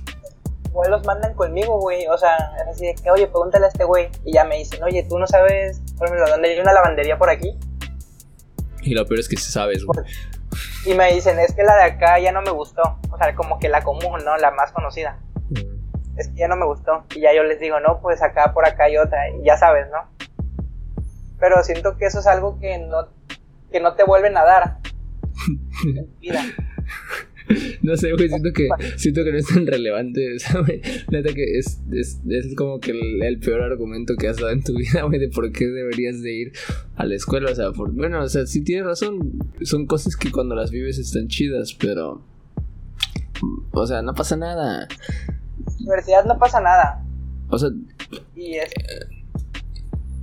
[0.75, 2.05] igual los mandan conmigo, güey.
[2.07, 4.09] O sea, es así de que, oye, pregúntale a este güey.
[4.25, 7.29] Y ya me dicen, oye, tú no sabes, por ejemplo, dónde hay una lavandería por
[7.29, 7.57] aquí.
[8.85, 10.05] Y lo peor es que sí sabes, güey.
[10.85, 12.81] Y me dicen, es que la de acá ya no me gustó.
[13.09, 14.37] O sea, como que la común, ¿no?
[14.37, 15.17] La más conocida.
[15.49, 16.17] Mm.
[16.17, 17.03] Es que ya no me gustó.
[17.15, 19.29] Y ya yo les digo, no, pues acá por acá hay otra.
[19.29, 20.07] Y ya sabes, ¿no?
[21.39, 23.09] Pero siento que eso es algo que no,
[23.71, 24.77] que no te vuelven a dar.
[26.19, 26.41] vida.
[27.81, 28.67] No sé, güey, siento que,
[28.97, 30.25] siento que no es tan relevante.
[30.35, 30.81] O sea, güey,
[31.11, 34.73] neta que es, es, es como que el, peor argumento que has dado en tu
[34.77, 36.53] vida, güey, de por qué deberías de ir
[36.95, 37.51] a la escuela.
[37.51, 39.39] O sea, por, bueno, o sea, sí tienes razón.
[39.61, 42.23] Son cosas que cuando las vives están chidas, pero.
[43.71, 44.87] O sea, no pasa nada.
[45.79, 47.03] Universidad no pasa nada.
[47.49, 47.69] O sea.
[48.35, 48.71] Y es.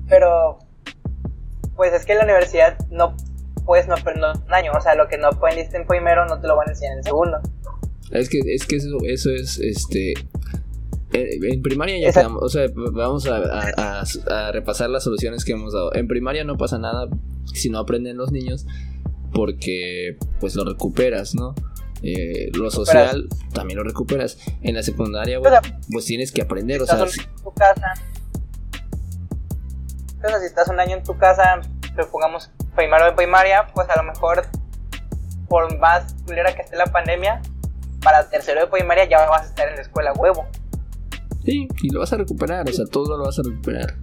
[0.09, 0.59] Pero.
[1.77, 3.16] Pues es que la universidad no
[3.65, 4.73] pues no, no un año.
[4.77, 7.05] O sea, lo que no decir en primero no te lo van a enseñar en
[7.05, 7.39] segundo.
[8.11, 10.15] Es que, es que eso, eso es, este...
[11.15, 15.95] En primaria ya quedamos, o sea, vamos a, a, repasar las soluciones que hemos dado.
[15.95, 17.07] En primaria no pasa nada
[17.53, 18.67] si no aprenden los niños
[19.35, 21.55] porque pues lo recuperas, ¿no?
[22.03, 24.39] Eh, lo social también lo recuperas.
[24.63, 25.39] En la secundaria,
[25.91, 27.07] pues tienes que aprender, o sea...
[27.07, 27.21] Si...
[27.21, 27.93] Tu casa.
[30.15, 31.61] Entonces, si estás un año en tu casa,
[31.97, 34.47] te pongamos primero de primaria, pues a lo mejor,
[35.49, 37.40] por más culera que esté la pandemia,
[38.03, 40.47] para tercero de primaria ya vas a estar en la escuela huevo.
[41.45, 43.97] Sí, y lo vas a recuperar, o sea, todo lo vas a recuperar.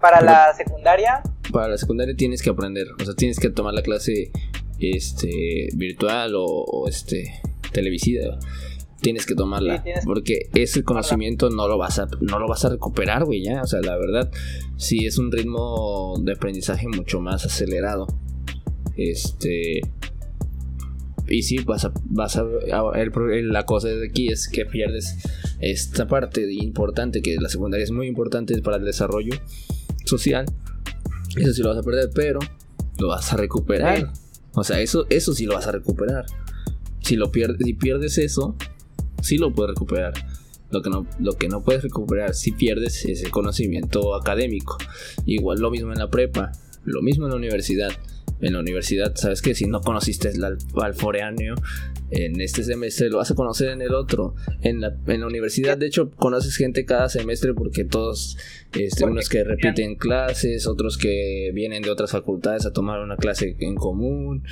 [0.00, 1.22] Para la secundaria.
[1.52, 4.30] Para la secundaria tienes que aprender, o sea, tienes que tomar la clase
[4.78, 7.42] este virtual o, este
[7.72, 8.38] televisiva
[9.00, 9.82] tienes que tomarla.
[10.04, 13.62] porque ese conocimiento no lo vas a, no lo vas a recuperar, güey, ya.
[13.62, 14.30] O sea, la verdad,
[14.76, 18.06] sí es un ritmo de aprendizaje mucho más acelerado.
[18.96, 19.80] Este.
[21.28, 25.16] Y sí, vas a, vas a, la cosa de aquí es que pierdes
[25.60, 29.34] esta parte importante, que la secundaria es muy importante para el desarrollo
[30.04, 30.46] social.
[31.36, 32.40] Eso sí lo vas a perder, pero
[32.98, 34.12] lo vas a recuperar.
[34.54, 36.26] O sea, eso, eso sí lo vas a recuperar.
[37.02, 38.56] Si lo pierdes, si pierdes eso,
[39.22, 40.14] sí lo puedes recuperar.
[40.70, 44.78] Lo que, no, lo que no puedes recuperar si pierdes es el conocimiento académico.
[45.26, 46.52] Igual lo mismo en la prepa,
[46.84, 47.90] lo mismo en la universidad
[48.40, 50.44] en la universidad, sabes que si no conociste el
[50.74, 51.54] alforeáneo
[52.10, 54.34] en este semestre, lo vas a conocer en el otro.
[54.62, 58.38] En la, en la universidad, de hecho, conoces gente cada semestre porque todos,
[58.72, 63.56] este, unos que repiten clases, otros que vienen de otras facultades a tomar una clase
[63.60, 64.44] en común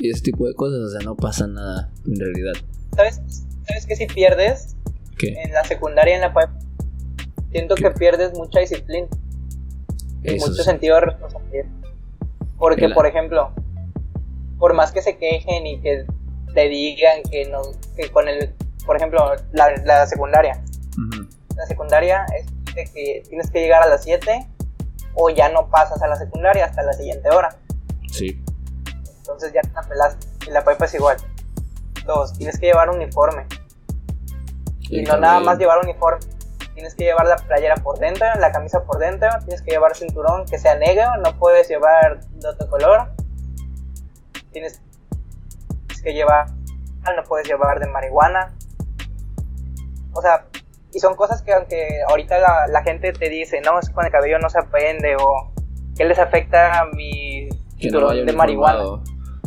[0.00, 2.54] y ese tipo de cosas, o sea, no pasa nada en realidad.
[2.94, 4.76] ¿Sabes, ¿sabes que si pierdes?
[5.20, 6.32] En la secundaria, en la
[7.52, 9.06] siento que pierdes mucha disciplina.
[10.24, 11.66] Y mucho sentido de responsabilidad.
[12.58, 13.52] Porque, por ejemplo,
[14.58, 16.06] por más que se quejen y que
[16.54, 17.62] te digan que no,
[17.96, 18.54] que con el,
[18.86, 20.62] por ejemplo, la, secundaria.
[21.56, 24.46] La secundaria es de que tienes que llegar a las 7
[25.14, 27.56] o ya no pasas a la secundaria hasta la siguiente hora.
[28.10, 28.42] Sí.
[29.18, 30.26] Entonces ya te la pelaste.
[30.46, 31.16] Y la pipa es igual.
[32.06, 33.46] Dos, tienes que llevar uniforme.
[34.80, 36.20] Y, no nada más llevar uniforme.
[36.74, 40.46] Tienes que llevar la playera por dentro, la camisa por dentro, tienes que llevar cinturón
[40.46, 43.12] que sea negro, no puedes llevar de otro color.
[44.52, 44.80] Tienes
[46.02, 48.54] que llevar, no puedes llevar de marihuana.
[50.12, 50.46] O sea,
[50.92, 52.38] y son cosas que aunque ahorita
[52.68, 55.52] la, gente te dice, no, es con el cabello no se aprende o
[55.96, 57.48] que les afecta a mi
[57.78, 59.02] cinturón de marihuana.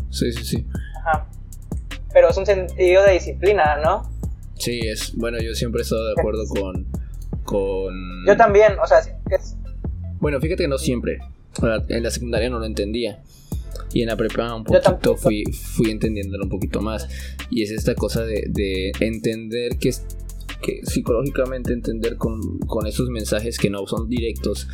[0.10, 0.68] Sí, sí, sí.
[1.00, 1.28] Ajá.
[2.16, 4.10] Pero es un sentido de disciplina, ¿no?
[4.58, 6.88] Sí, es, bueno, yo siempre he estado de acuerdo con,
[7.44, 8.26] con...
[8.26, 9.02] Yo también, o sea,
[10.22, 11.20] Bueno, fíjate que no siempre.
[11.90, 13.22] En la secundaria no lo entendía.
[13.92, 17.06] Y en la prepa un poquito fui, fui entendiéndolo un poquito más.
[17.50, 19.92] Y es esta cosa de, entender que,
[20.62, 24.70] que psicológicamente entender con, con esos mensajes que no son directos,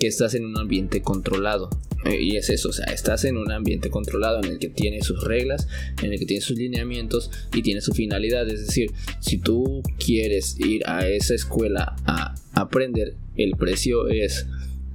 [0.00, 1.70] que estás en un ambiente controlado.
[2.06, 5.02] Eh, y es eso, o sea, estás en un ambiente controlado en el que tiene
[5.02, 5.68] sus reglas,
[6.02, 8.48] en el que tiene sus lineamientos y tiene su finalidad.
[8.48, 8.90] Es decir,
[9.20, 14.46] si tú quieres ir a esa escuela a aprender, el precio es,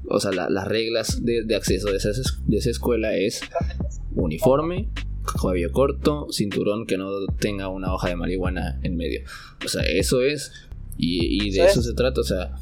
[0.09, 2.09] o sea, las reglas de, acceso de esa,
[2.47, 3.41] de esa escuela es
[4.15, 4.89] uniforme,
[5.41, 9.21] cabello corto, cinturón que no tenga una hoja de marihuana en medio.
[9.63, 10.51] O sea, eso es,
[10.97, 12.55] y, de eso se trata, o sea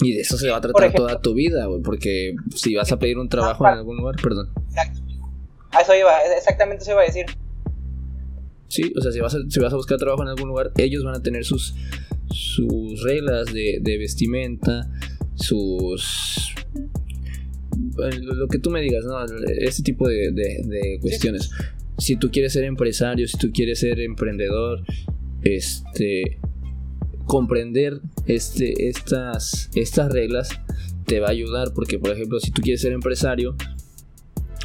[0.00, 2.98] y de eso se va a tratar toda tu vida, güey, porque si vas a
[2.98, 4.50] pedir un trabajo en algún lugar, perdón.
[5.70, 7.26] A eso iba, exactamente eso iba a decir.
[8.68, 11.04] Sí, o sea, si vas a, si vas a buscar trabajo en algún lugar, ellos
[11.04, 11.74] van a tener sus,
[12.30, 14.90] sus reglas de, de vestimenta,
[15.34, 16.54] sus...
[17.96, 19.16] Lo que tú me digas, ¿no?
[19.58, 21.50] Ese tipo de, de, cuestiones.
[21.98, 24.84] Si tú quieres ser empresario, si tú quieres ser emprendedor,
[25.42, 26.38] este
[27.34, 30.50] comprender este, estas, estas reglas
[31.04, 33.56] te va a ayudar porque por ejemplo si tú quieres ser empresario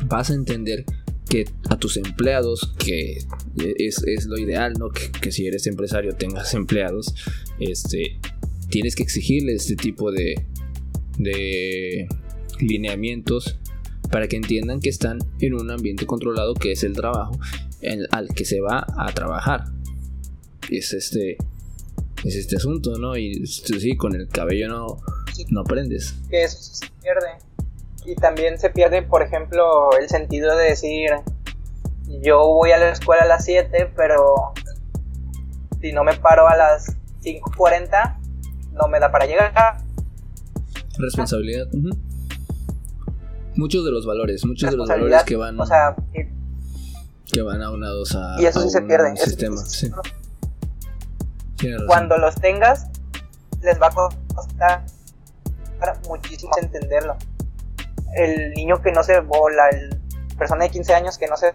[0.05, 0.85] vas a entender
[1.27, 3.23] que a tus empleados, que
[3.55, 4.89] es, lo ideal, ¿no?
[4.91, 7.15] Que, si eres empresario tengas empleados,
[7.59, 8.19] este,
[8.69, 10.35] tienes que exigirle este tipo de,
[11.17, 12.07] de
[12.59, 13.57] lineamientos
[14.11, 17.39] para que entiendan que están en un ambiente controlado que es el trabajo
[18.11, 19.65] al que se va a trabajar.
[20.69, 21.37] Es este
[22.23, 23.15] es este asunto, ¿no?
[23.17, 24.97] Y sí, con el cabello no,
[25.49, 26.15] no aprendes.
[26.29, 27.37] Que eso se pierde.
[28.05, 31.09] Y también se pierde, por ejemplo, el sentido de decir,
[32.21, 34.53] yo voy a la escuela a las 7, pero
[35.81, 38.17] si no me paro a las 5.40,
[38.73, 39.77] no me da para llegar.
[40.97, 41.67] Responsabilidad.
[43.55, 45.59] Muchos de los valores, muchos de los valores que van...
[45.59, 45.95] O sea,
[47.31, 49.57] que van aunados a, y eso sí se pierde, sistema.
[49.57, 49.91] Sí
[51.87, 52.87] cuando los tengas,
[53.61, 54.85] les va a costar
[56.07, 57.17] muchísimo entenderlo.
[58.15, 59.69] El niño que no se, o la
[60.37, 61.53] persona de 15 años que no se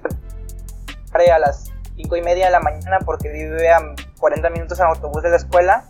[1.12, 3.80] pre a las 5 y media de la mañana porque vive a
[4.18, 5.88] 40 minutos en autobús de la escuela,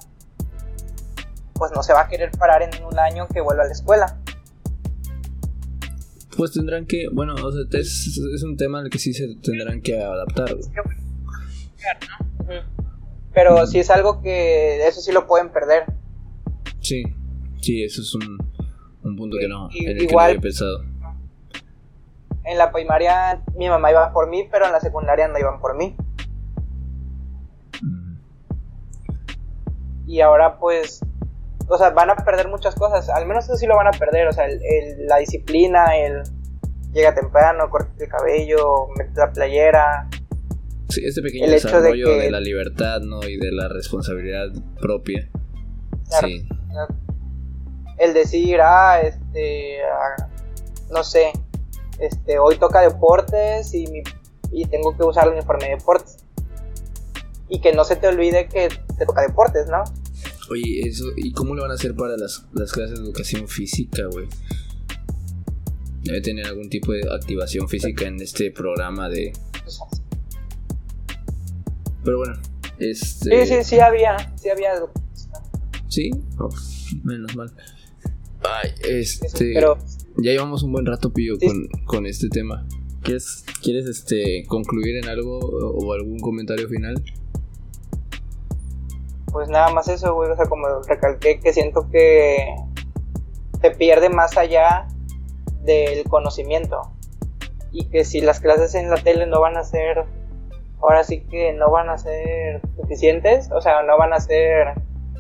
[1.54, 4.18] pues no se va a querer parar en un año que vuelva a la escuela.
[6.36, 7.34] Pues tendrán que, bueno,
[7.72, 10.56] es, un tema al que sí se tendrán que adaptar.
[13.35, 15.85] Pero si es algo que eso sí lo pueden perder.
[16.80, 17.03] Sí,
[17.61, 18.39] sí, eso es un,
[19.03, 20.85] un punto que no, en el igual, que no había pensado.
[22.45, 25.76] En la primaria mi mamá iba por mí, pero en la secundaria no iban por
[25.76, 25.97] mí.
[30.07, 31.01] y ahora pues,
[31.66, 34.28] o sea, van a perder muchas cosas, al menos eso sí lo van a perder,
[34.28, 34.47] o sea,
[34.99, 36.22] la disciplina, el
[36.93, 40.09] llega temprano, corta el cabello, mete la playera.
[40.89, 43.26] Sí, este pequeño desarrollo de, la libertad, ¿no?
[43.26, 44.49] Y de la responsabilidad
[44.80, 45.30] propia.
[46.20, 46.47] sí.
[47.97, 50.28] El decir, ah, este, ah,
[50.91, 51.30] no sé,
[52.01, 53.87] este, hoy toca deportes y,
[54.51, 56.16] y tengo que usar el uniforme de deportes.
[57.49, 58.68] Y que no se te olvide que
[58.99, 59.85] te toca deportes, ¿no?
[60.51, 64.03] Oye, eso, ¿y cómo lo van a hacer para las, las clases de educación física,
[64.11, 64.26] güey?
[66.03, 69.32] Debe tener algún tipo de activación física en este programa de.
[72.05, 72.34] Pero bueno,
[72.78, 73.46] este.
[73.46, 74.72] Sí, sí, sí había, sí había.
[75.88, 76.48] Sí, oh,
[77.02, 77.52] menos mal.
[78.42, 79.52] Ay, este.
[79.55, 79.78] Pero...
[80.18, 82.66] Ya llevamos un buen rato, Pillo, con, con este tema.
[83.02, 87.02] ¿Quieres, ¿Quieres este, concluir en algo o algún comentario final?
[89.32, 90.30] Pues nada más eso, güey.
[90.30, 92.46] O sea, como recalqué que siento que
[93.61, 94.86] se pierde más allá
[95.64, 96.92] del conocimiento.
[97.72, 100.05] Y que si las clases en la tele no van a ser,
[100.85, 104.68] ahora sí que no van a ser suficientes, o sea, no van a ser,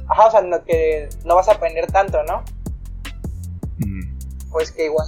[0.08, 2.42] ajá, o sea, que no vas a aprender tanto, ¿no?
[4.50, 5.06] Pues que igual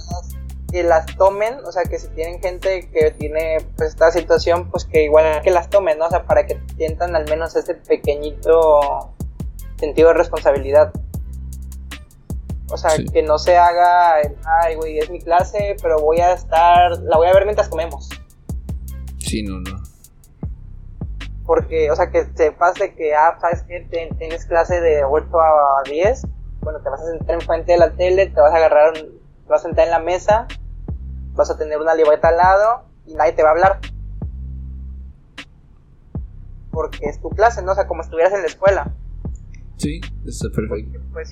[0.69, 4.83] que las tomen, o sea, que si tienen gente que tiene pues esta situación, pues
[4.83, 6.07] que igual que las tomen, ¿no?
[6.07, 9.13] O sea, para que sientan al menos este pequeñito
[9.77, 10.91] sentido de responsabilidad.
[12.69, 14.15] O sea, que no se haga,
[14.61, 18.09] ay, güey, es mi clase, pero voy a estar, la voy a ver mientras comemos.
[19.19, 19.86] Sí, no, no.
[21.47, 23.79] Porque, o sea, que sepas de que, ah, sabes que
[24.19, 26.27] tienes clase de 8 a 10,
[26.59, 29.61] bueno, te vas a sentar enfrente de la tele, te vas a agarrar, te vas
[29.61, 30.45] a sentar en la mesa,
[31.33, 33.79] vas a tener una libreta al lado y nadie te va a hablar.
[36.71, 37.71] Porque es tu clase, ¿no?
[37.71, 38.93] O sea, como estuvieras en la escuela.
[39.77, 40.99] Sí, está perfecto.
[41.13, 41.31] pues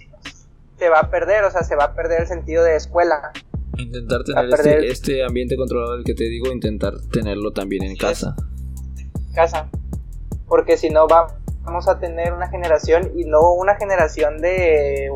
[0.78, 3.32] se va a perder, o sea, se va a perder el sentido de escuela.
[3.78, 8.36] Intentar tener este, este, ambiente controlado del que te digo, intentar tenerlo también en casa.
[9.34, 9.70] Casa.
[10.56, 15.12] Porque si no vamos a tener una generación y no una generación de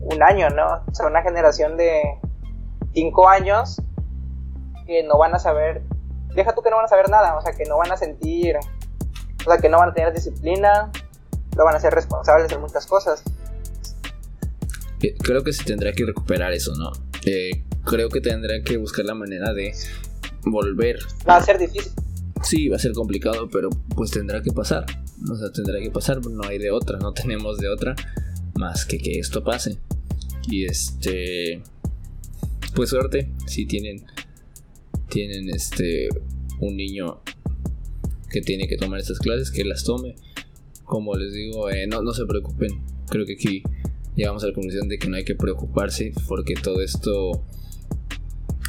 [0.00, 0.84] un año, ¿no?
[0.86, 2.02] O sea, una generación de
[2.92, 3.80] cinco años
[4.84, 5.80] que no van a saber,
[6.34, 8.56] deja tú que no van a saber nada, o sea, que no van a sentir,
[9.46, 10.92] o sea, que no van a tener disciplina,
[11.56, 13.24] no van a ser responsables de muchas cosas
[15.10, 16.92] creo que se tendrá que recuperar eso, ¿no?
[17.24, 19.72] Eh, creo que tendrá que buscar la manera de
[20.44, 20.98] volver.
[21.28, 21.92] Va a ser difícil.
[22.42, 24.86] Sí, va a ser complicado, pero pues tendrá que pasar.
[25.30, 27.94] O sea, tendrá que pasar, no hay de otra, no tenemos de otra
[28.54, 29.78] más que que esto pase.
[30.48, 31.62] Y este,
[32.74, 34.04] pues suerte, si tienen,
[35.08, 36.08] tienen este,
[36.60, 37.22] un niño
[38.30, 40.16] que tiene que tomar estas clases, que las tome.
[40.84, 43.62] Como les digo, eh, no, no se preocupen, creo que aquí
[44.16, 47.44] llegamos a la conclusión de que no hay que preocuparse porque todo esto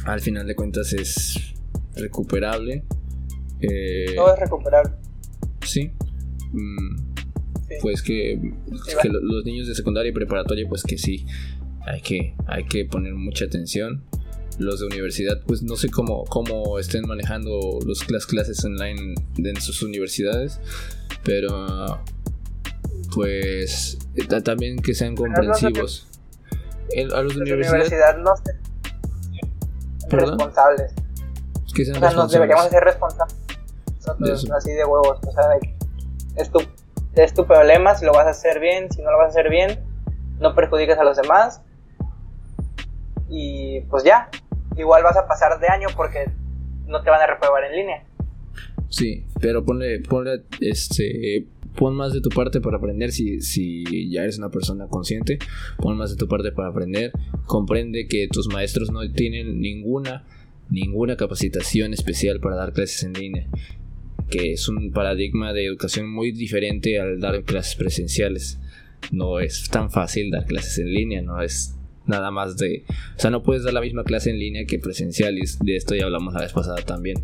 [0.04, 1.54] al final de cuentas es
[1.96, 2.84] recuperable.
[3.70, 4.92] Eh, todo es recuperable.
[5.62, 5.92] Sí.
[6.52, 7.14] Mm,
[7.80, 8.40] pues que,
[9.02, 11.26] los niños de secundaria y preparatoria, pues que sí,
[11.86, 14.04] hay que, hay que poner mucha atención.
[14.58, 19.60] Los de universidad, pues no sé cómo, cómo estén manejando los, las clases online en
[19.60, 20.60] sus universidades,
[21.24, 22.00] pero
[23.12, 23.98] pues
[24.44, 26.06] también que sean comprensivos.
[27.12, 28.34] a los de universidad, no
[30.08, 30.92] responsables.
[31.74, 33.43] Que sean o sea, nos deberíamos ser responsables.
[34.56, 35.18] Así de huevos.
[35.26, 35.44] O sea,
[36.36, 36.60] es tu,
[37.14, 39.50] es tu problema si lo vas a hacer bien, si no lo vas a hacer
[39.50, 39.84] bien,
[40.40, 41.62] no perjudiques a los demás.
[43.28, 44.30] Y pues ya,
[44.76, 46.30] igual vas a pasar de año porque
[46.86, 48.04] no te van a reprobar en línea.
[48.88, 54.22] Sí, pero ponle, ponle este pon más de tu parte para aprender si, si ya
[54.22, 55.38] eres una persona consciente,
[55.78, 57.12] pon más de tu parte para aprender,
[57.46, 60.24] comprende que tus maestros no tienen ninguna,
[60.70, 63.48] ninguna capacitación especial para dar clases en línea,
[64.30, 68.58] que es un paradigma de educación muy diferente al dar clases presenciales.
[69.12, 72.84] No es tan fácil dar clases en línea, no es nada más de...
[73.16, 75.94] O sea, no puedes dar la misma clase en línea que presencial y de esto
[75.94, 77.22] ya hablamos la vez pasada también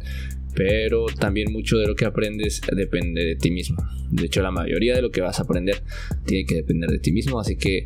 [0.54, 3.82] pero también mucho de lo que aprendes depende de ti mismo.
[4.10, 5.82] De hecho, la mayoría de lo que vas a aprender
[6.26, 7.84] tiene que depender de ti mismo, así que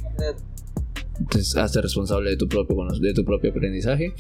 [1.19, 4.13] entonces, hazte responsable de tu propio de tu propio aprendizaje.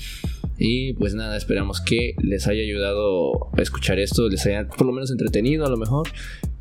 [0.59, 4.93] Y pues nada, esperamos que les haya ayudado a escuchar esto, les haya por lo
[4.93, 6.09] menos entretenido a lo mejor.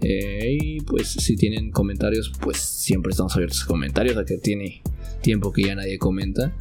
[0.02, 4.82] Eh, y pues si tienen comentarios, pues siempre estamos abiertos a comentarios, a que tiene
[5.22, 6.56] tiempo que ya nadie comenta.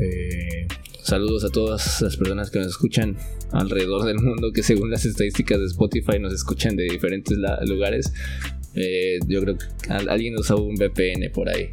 [0.00, 0.68] Eh,
[1.02, 3.16] Saludos a todas las personas que nos escuchan
[3.52, 7.36] alrededor del mundo, que según las estadísticas de Spotify nos escuchan de diferentes
[7.66, 8.12] lugares.
[8.74, 11.68] Eh, yo creo que alguien usó un VPN por ahí.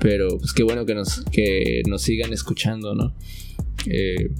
[0.00, 3.14] Pero pues qué bueno que nos, que nos sigan escuchando, ¿no?
[3.86, 4.30] Eh,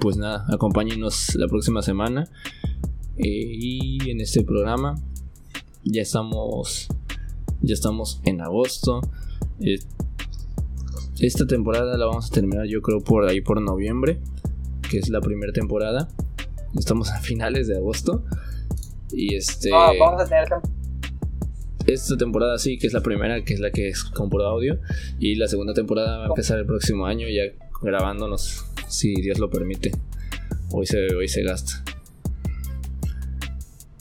[0.00, 2.28] pues nada, acompáñenos la próxima semana.
[3.16, 5.00] Eh, y en este programa
[5.84, 6.88] ya estamos.
[7.60, 9.00] Ya estamos en agosto.
[11.20, 14.20] esta temporada la vamos a terminar yo creo por ahí por noviembre.
[14.90, 16.08] Que es la primera temporada.
[16.76, 18.24] Estamos a finales de agosto.
[19.12, 19.70] Y este.
[19.70, 20.48] vamos a tener
[21.86, 24.78] esta temporada sí, que es la primera, que es la que es con puro audio.
[25.18, 27.44] Y la segunda temporada va a empezar el próximo año, ya
[27.80, 29.92] grabándonos, si Dios lo permite.
[30.70, 31.82] Hoy se, hoy se gasta.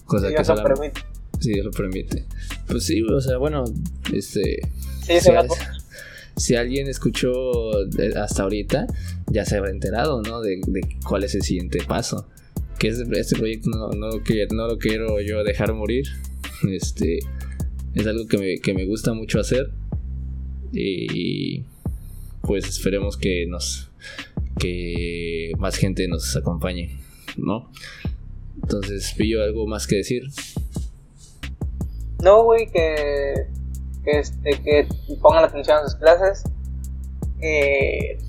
[0.05, 1.01] Cosa si que Dios lo permite.
[1.39, 2.25] Si Dios lo permite.
[2.67, 3.63] Pues sí, o sea, bueno,
[4.13, 4.61] este.
[5.01, 5.32] Sí, si,
[6.38, 7.32] si alguien escuchó
[8.15, 8.88] hasta ahorita,
[9.27, 10.41] ya se habrá enterado, ¿no?
[10.41, 12.27] De, de cuál es el siguiente paso
[12.82, 16.07] que este proyecto no, no, no lo quiero yo dejar morir.
[16.67, 17.19] Este
[17.95, 19.71] es algo que me, que me gusta mucho hacer.
[20.71, 21.65] Y
[22.41, 23.91] pues esperemos que nos
[24.59, 26.99] que más gente nos acompañe,
[27.37, 27.71] ¿no?
[28.61, 30.23] Entonces, pillo algo más que decir.
[32.21, 33.47] No, güey, que,
[34.03, 34.87] que, este, que
[35.21, 36.43] pongan atención a sus clases.
[37.39, 38.19] Que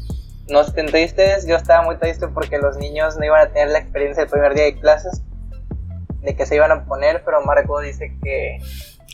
[0.48, 3.78] no estén tristes, yo estaba muy triste porque los niños no iban a tener la
[3.78, 5.22] experiencia del primer día de clases,
[6.22, 8.58] de que se iban a poner, pero Marco dice que,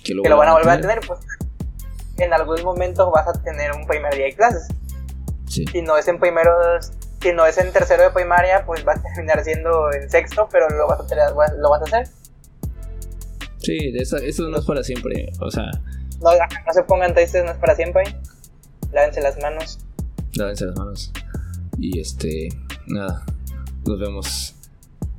[0.09, 1.21] que lo, van a volver a tener, pues
[2.17, 4.67] en algún momento vas a tener un primer día de clases.
[5.47, 6.51] Si no es en primero,
[7.21, 10.69] si no es en tercero de primaria, pues va a terminar siendo en sexto, pero
[10.71, 12.09] lo vas a, tener, lo vas a hacer.
[13.59, 15.65] Sí, eso, eso no es para siempre, o sea...
[16.21, 18.03] No, no se pongan tristes, no es para siempre.
[18.93, 19.79] Lávense las manos.
[20.35, 21.13] Lávense las manos.
[21.79, 22.49] Y este,
[22.87, 23.25] nada,
[23.87, 24.55] nos vemos,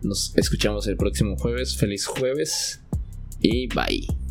[0.02, 1.78] nos escuchamos el próximo jueves.
[1.78, 2.82] Feliz jueves
[3.40, 4.29] y bye.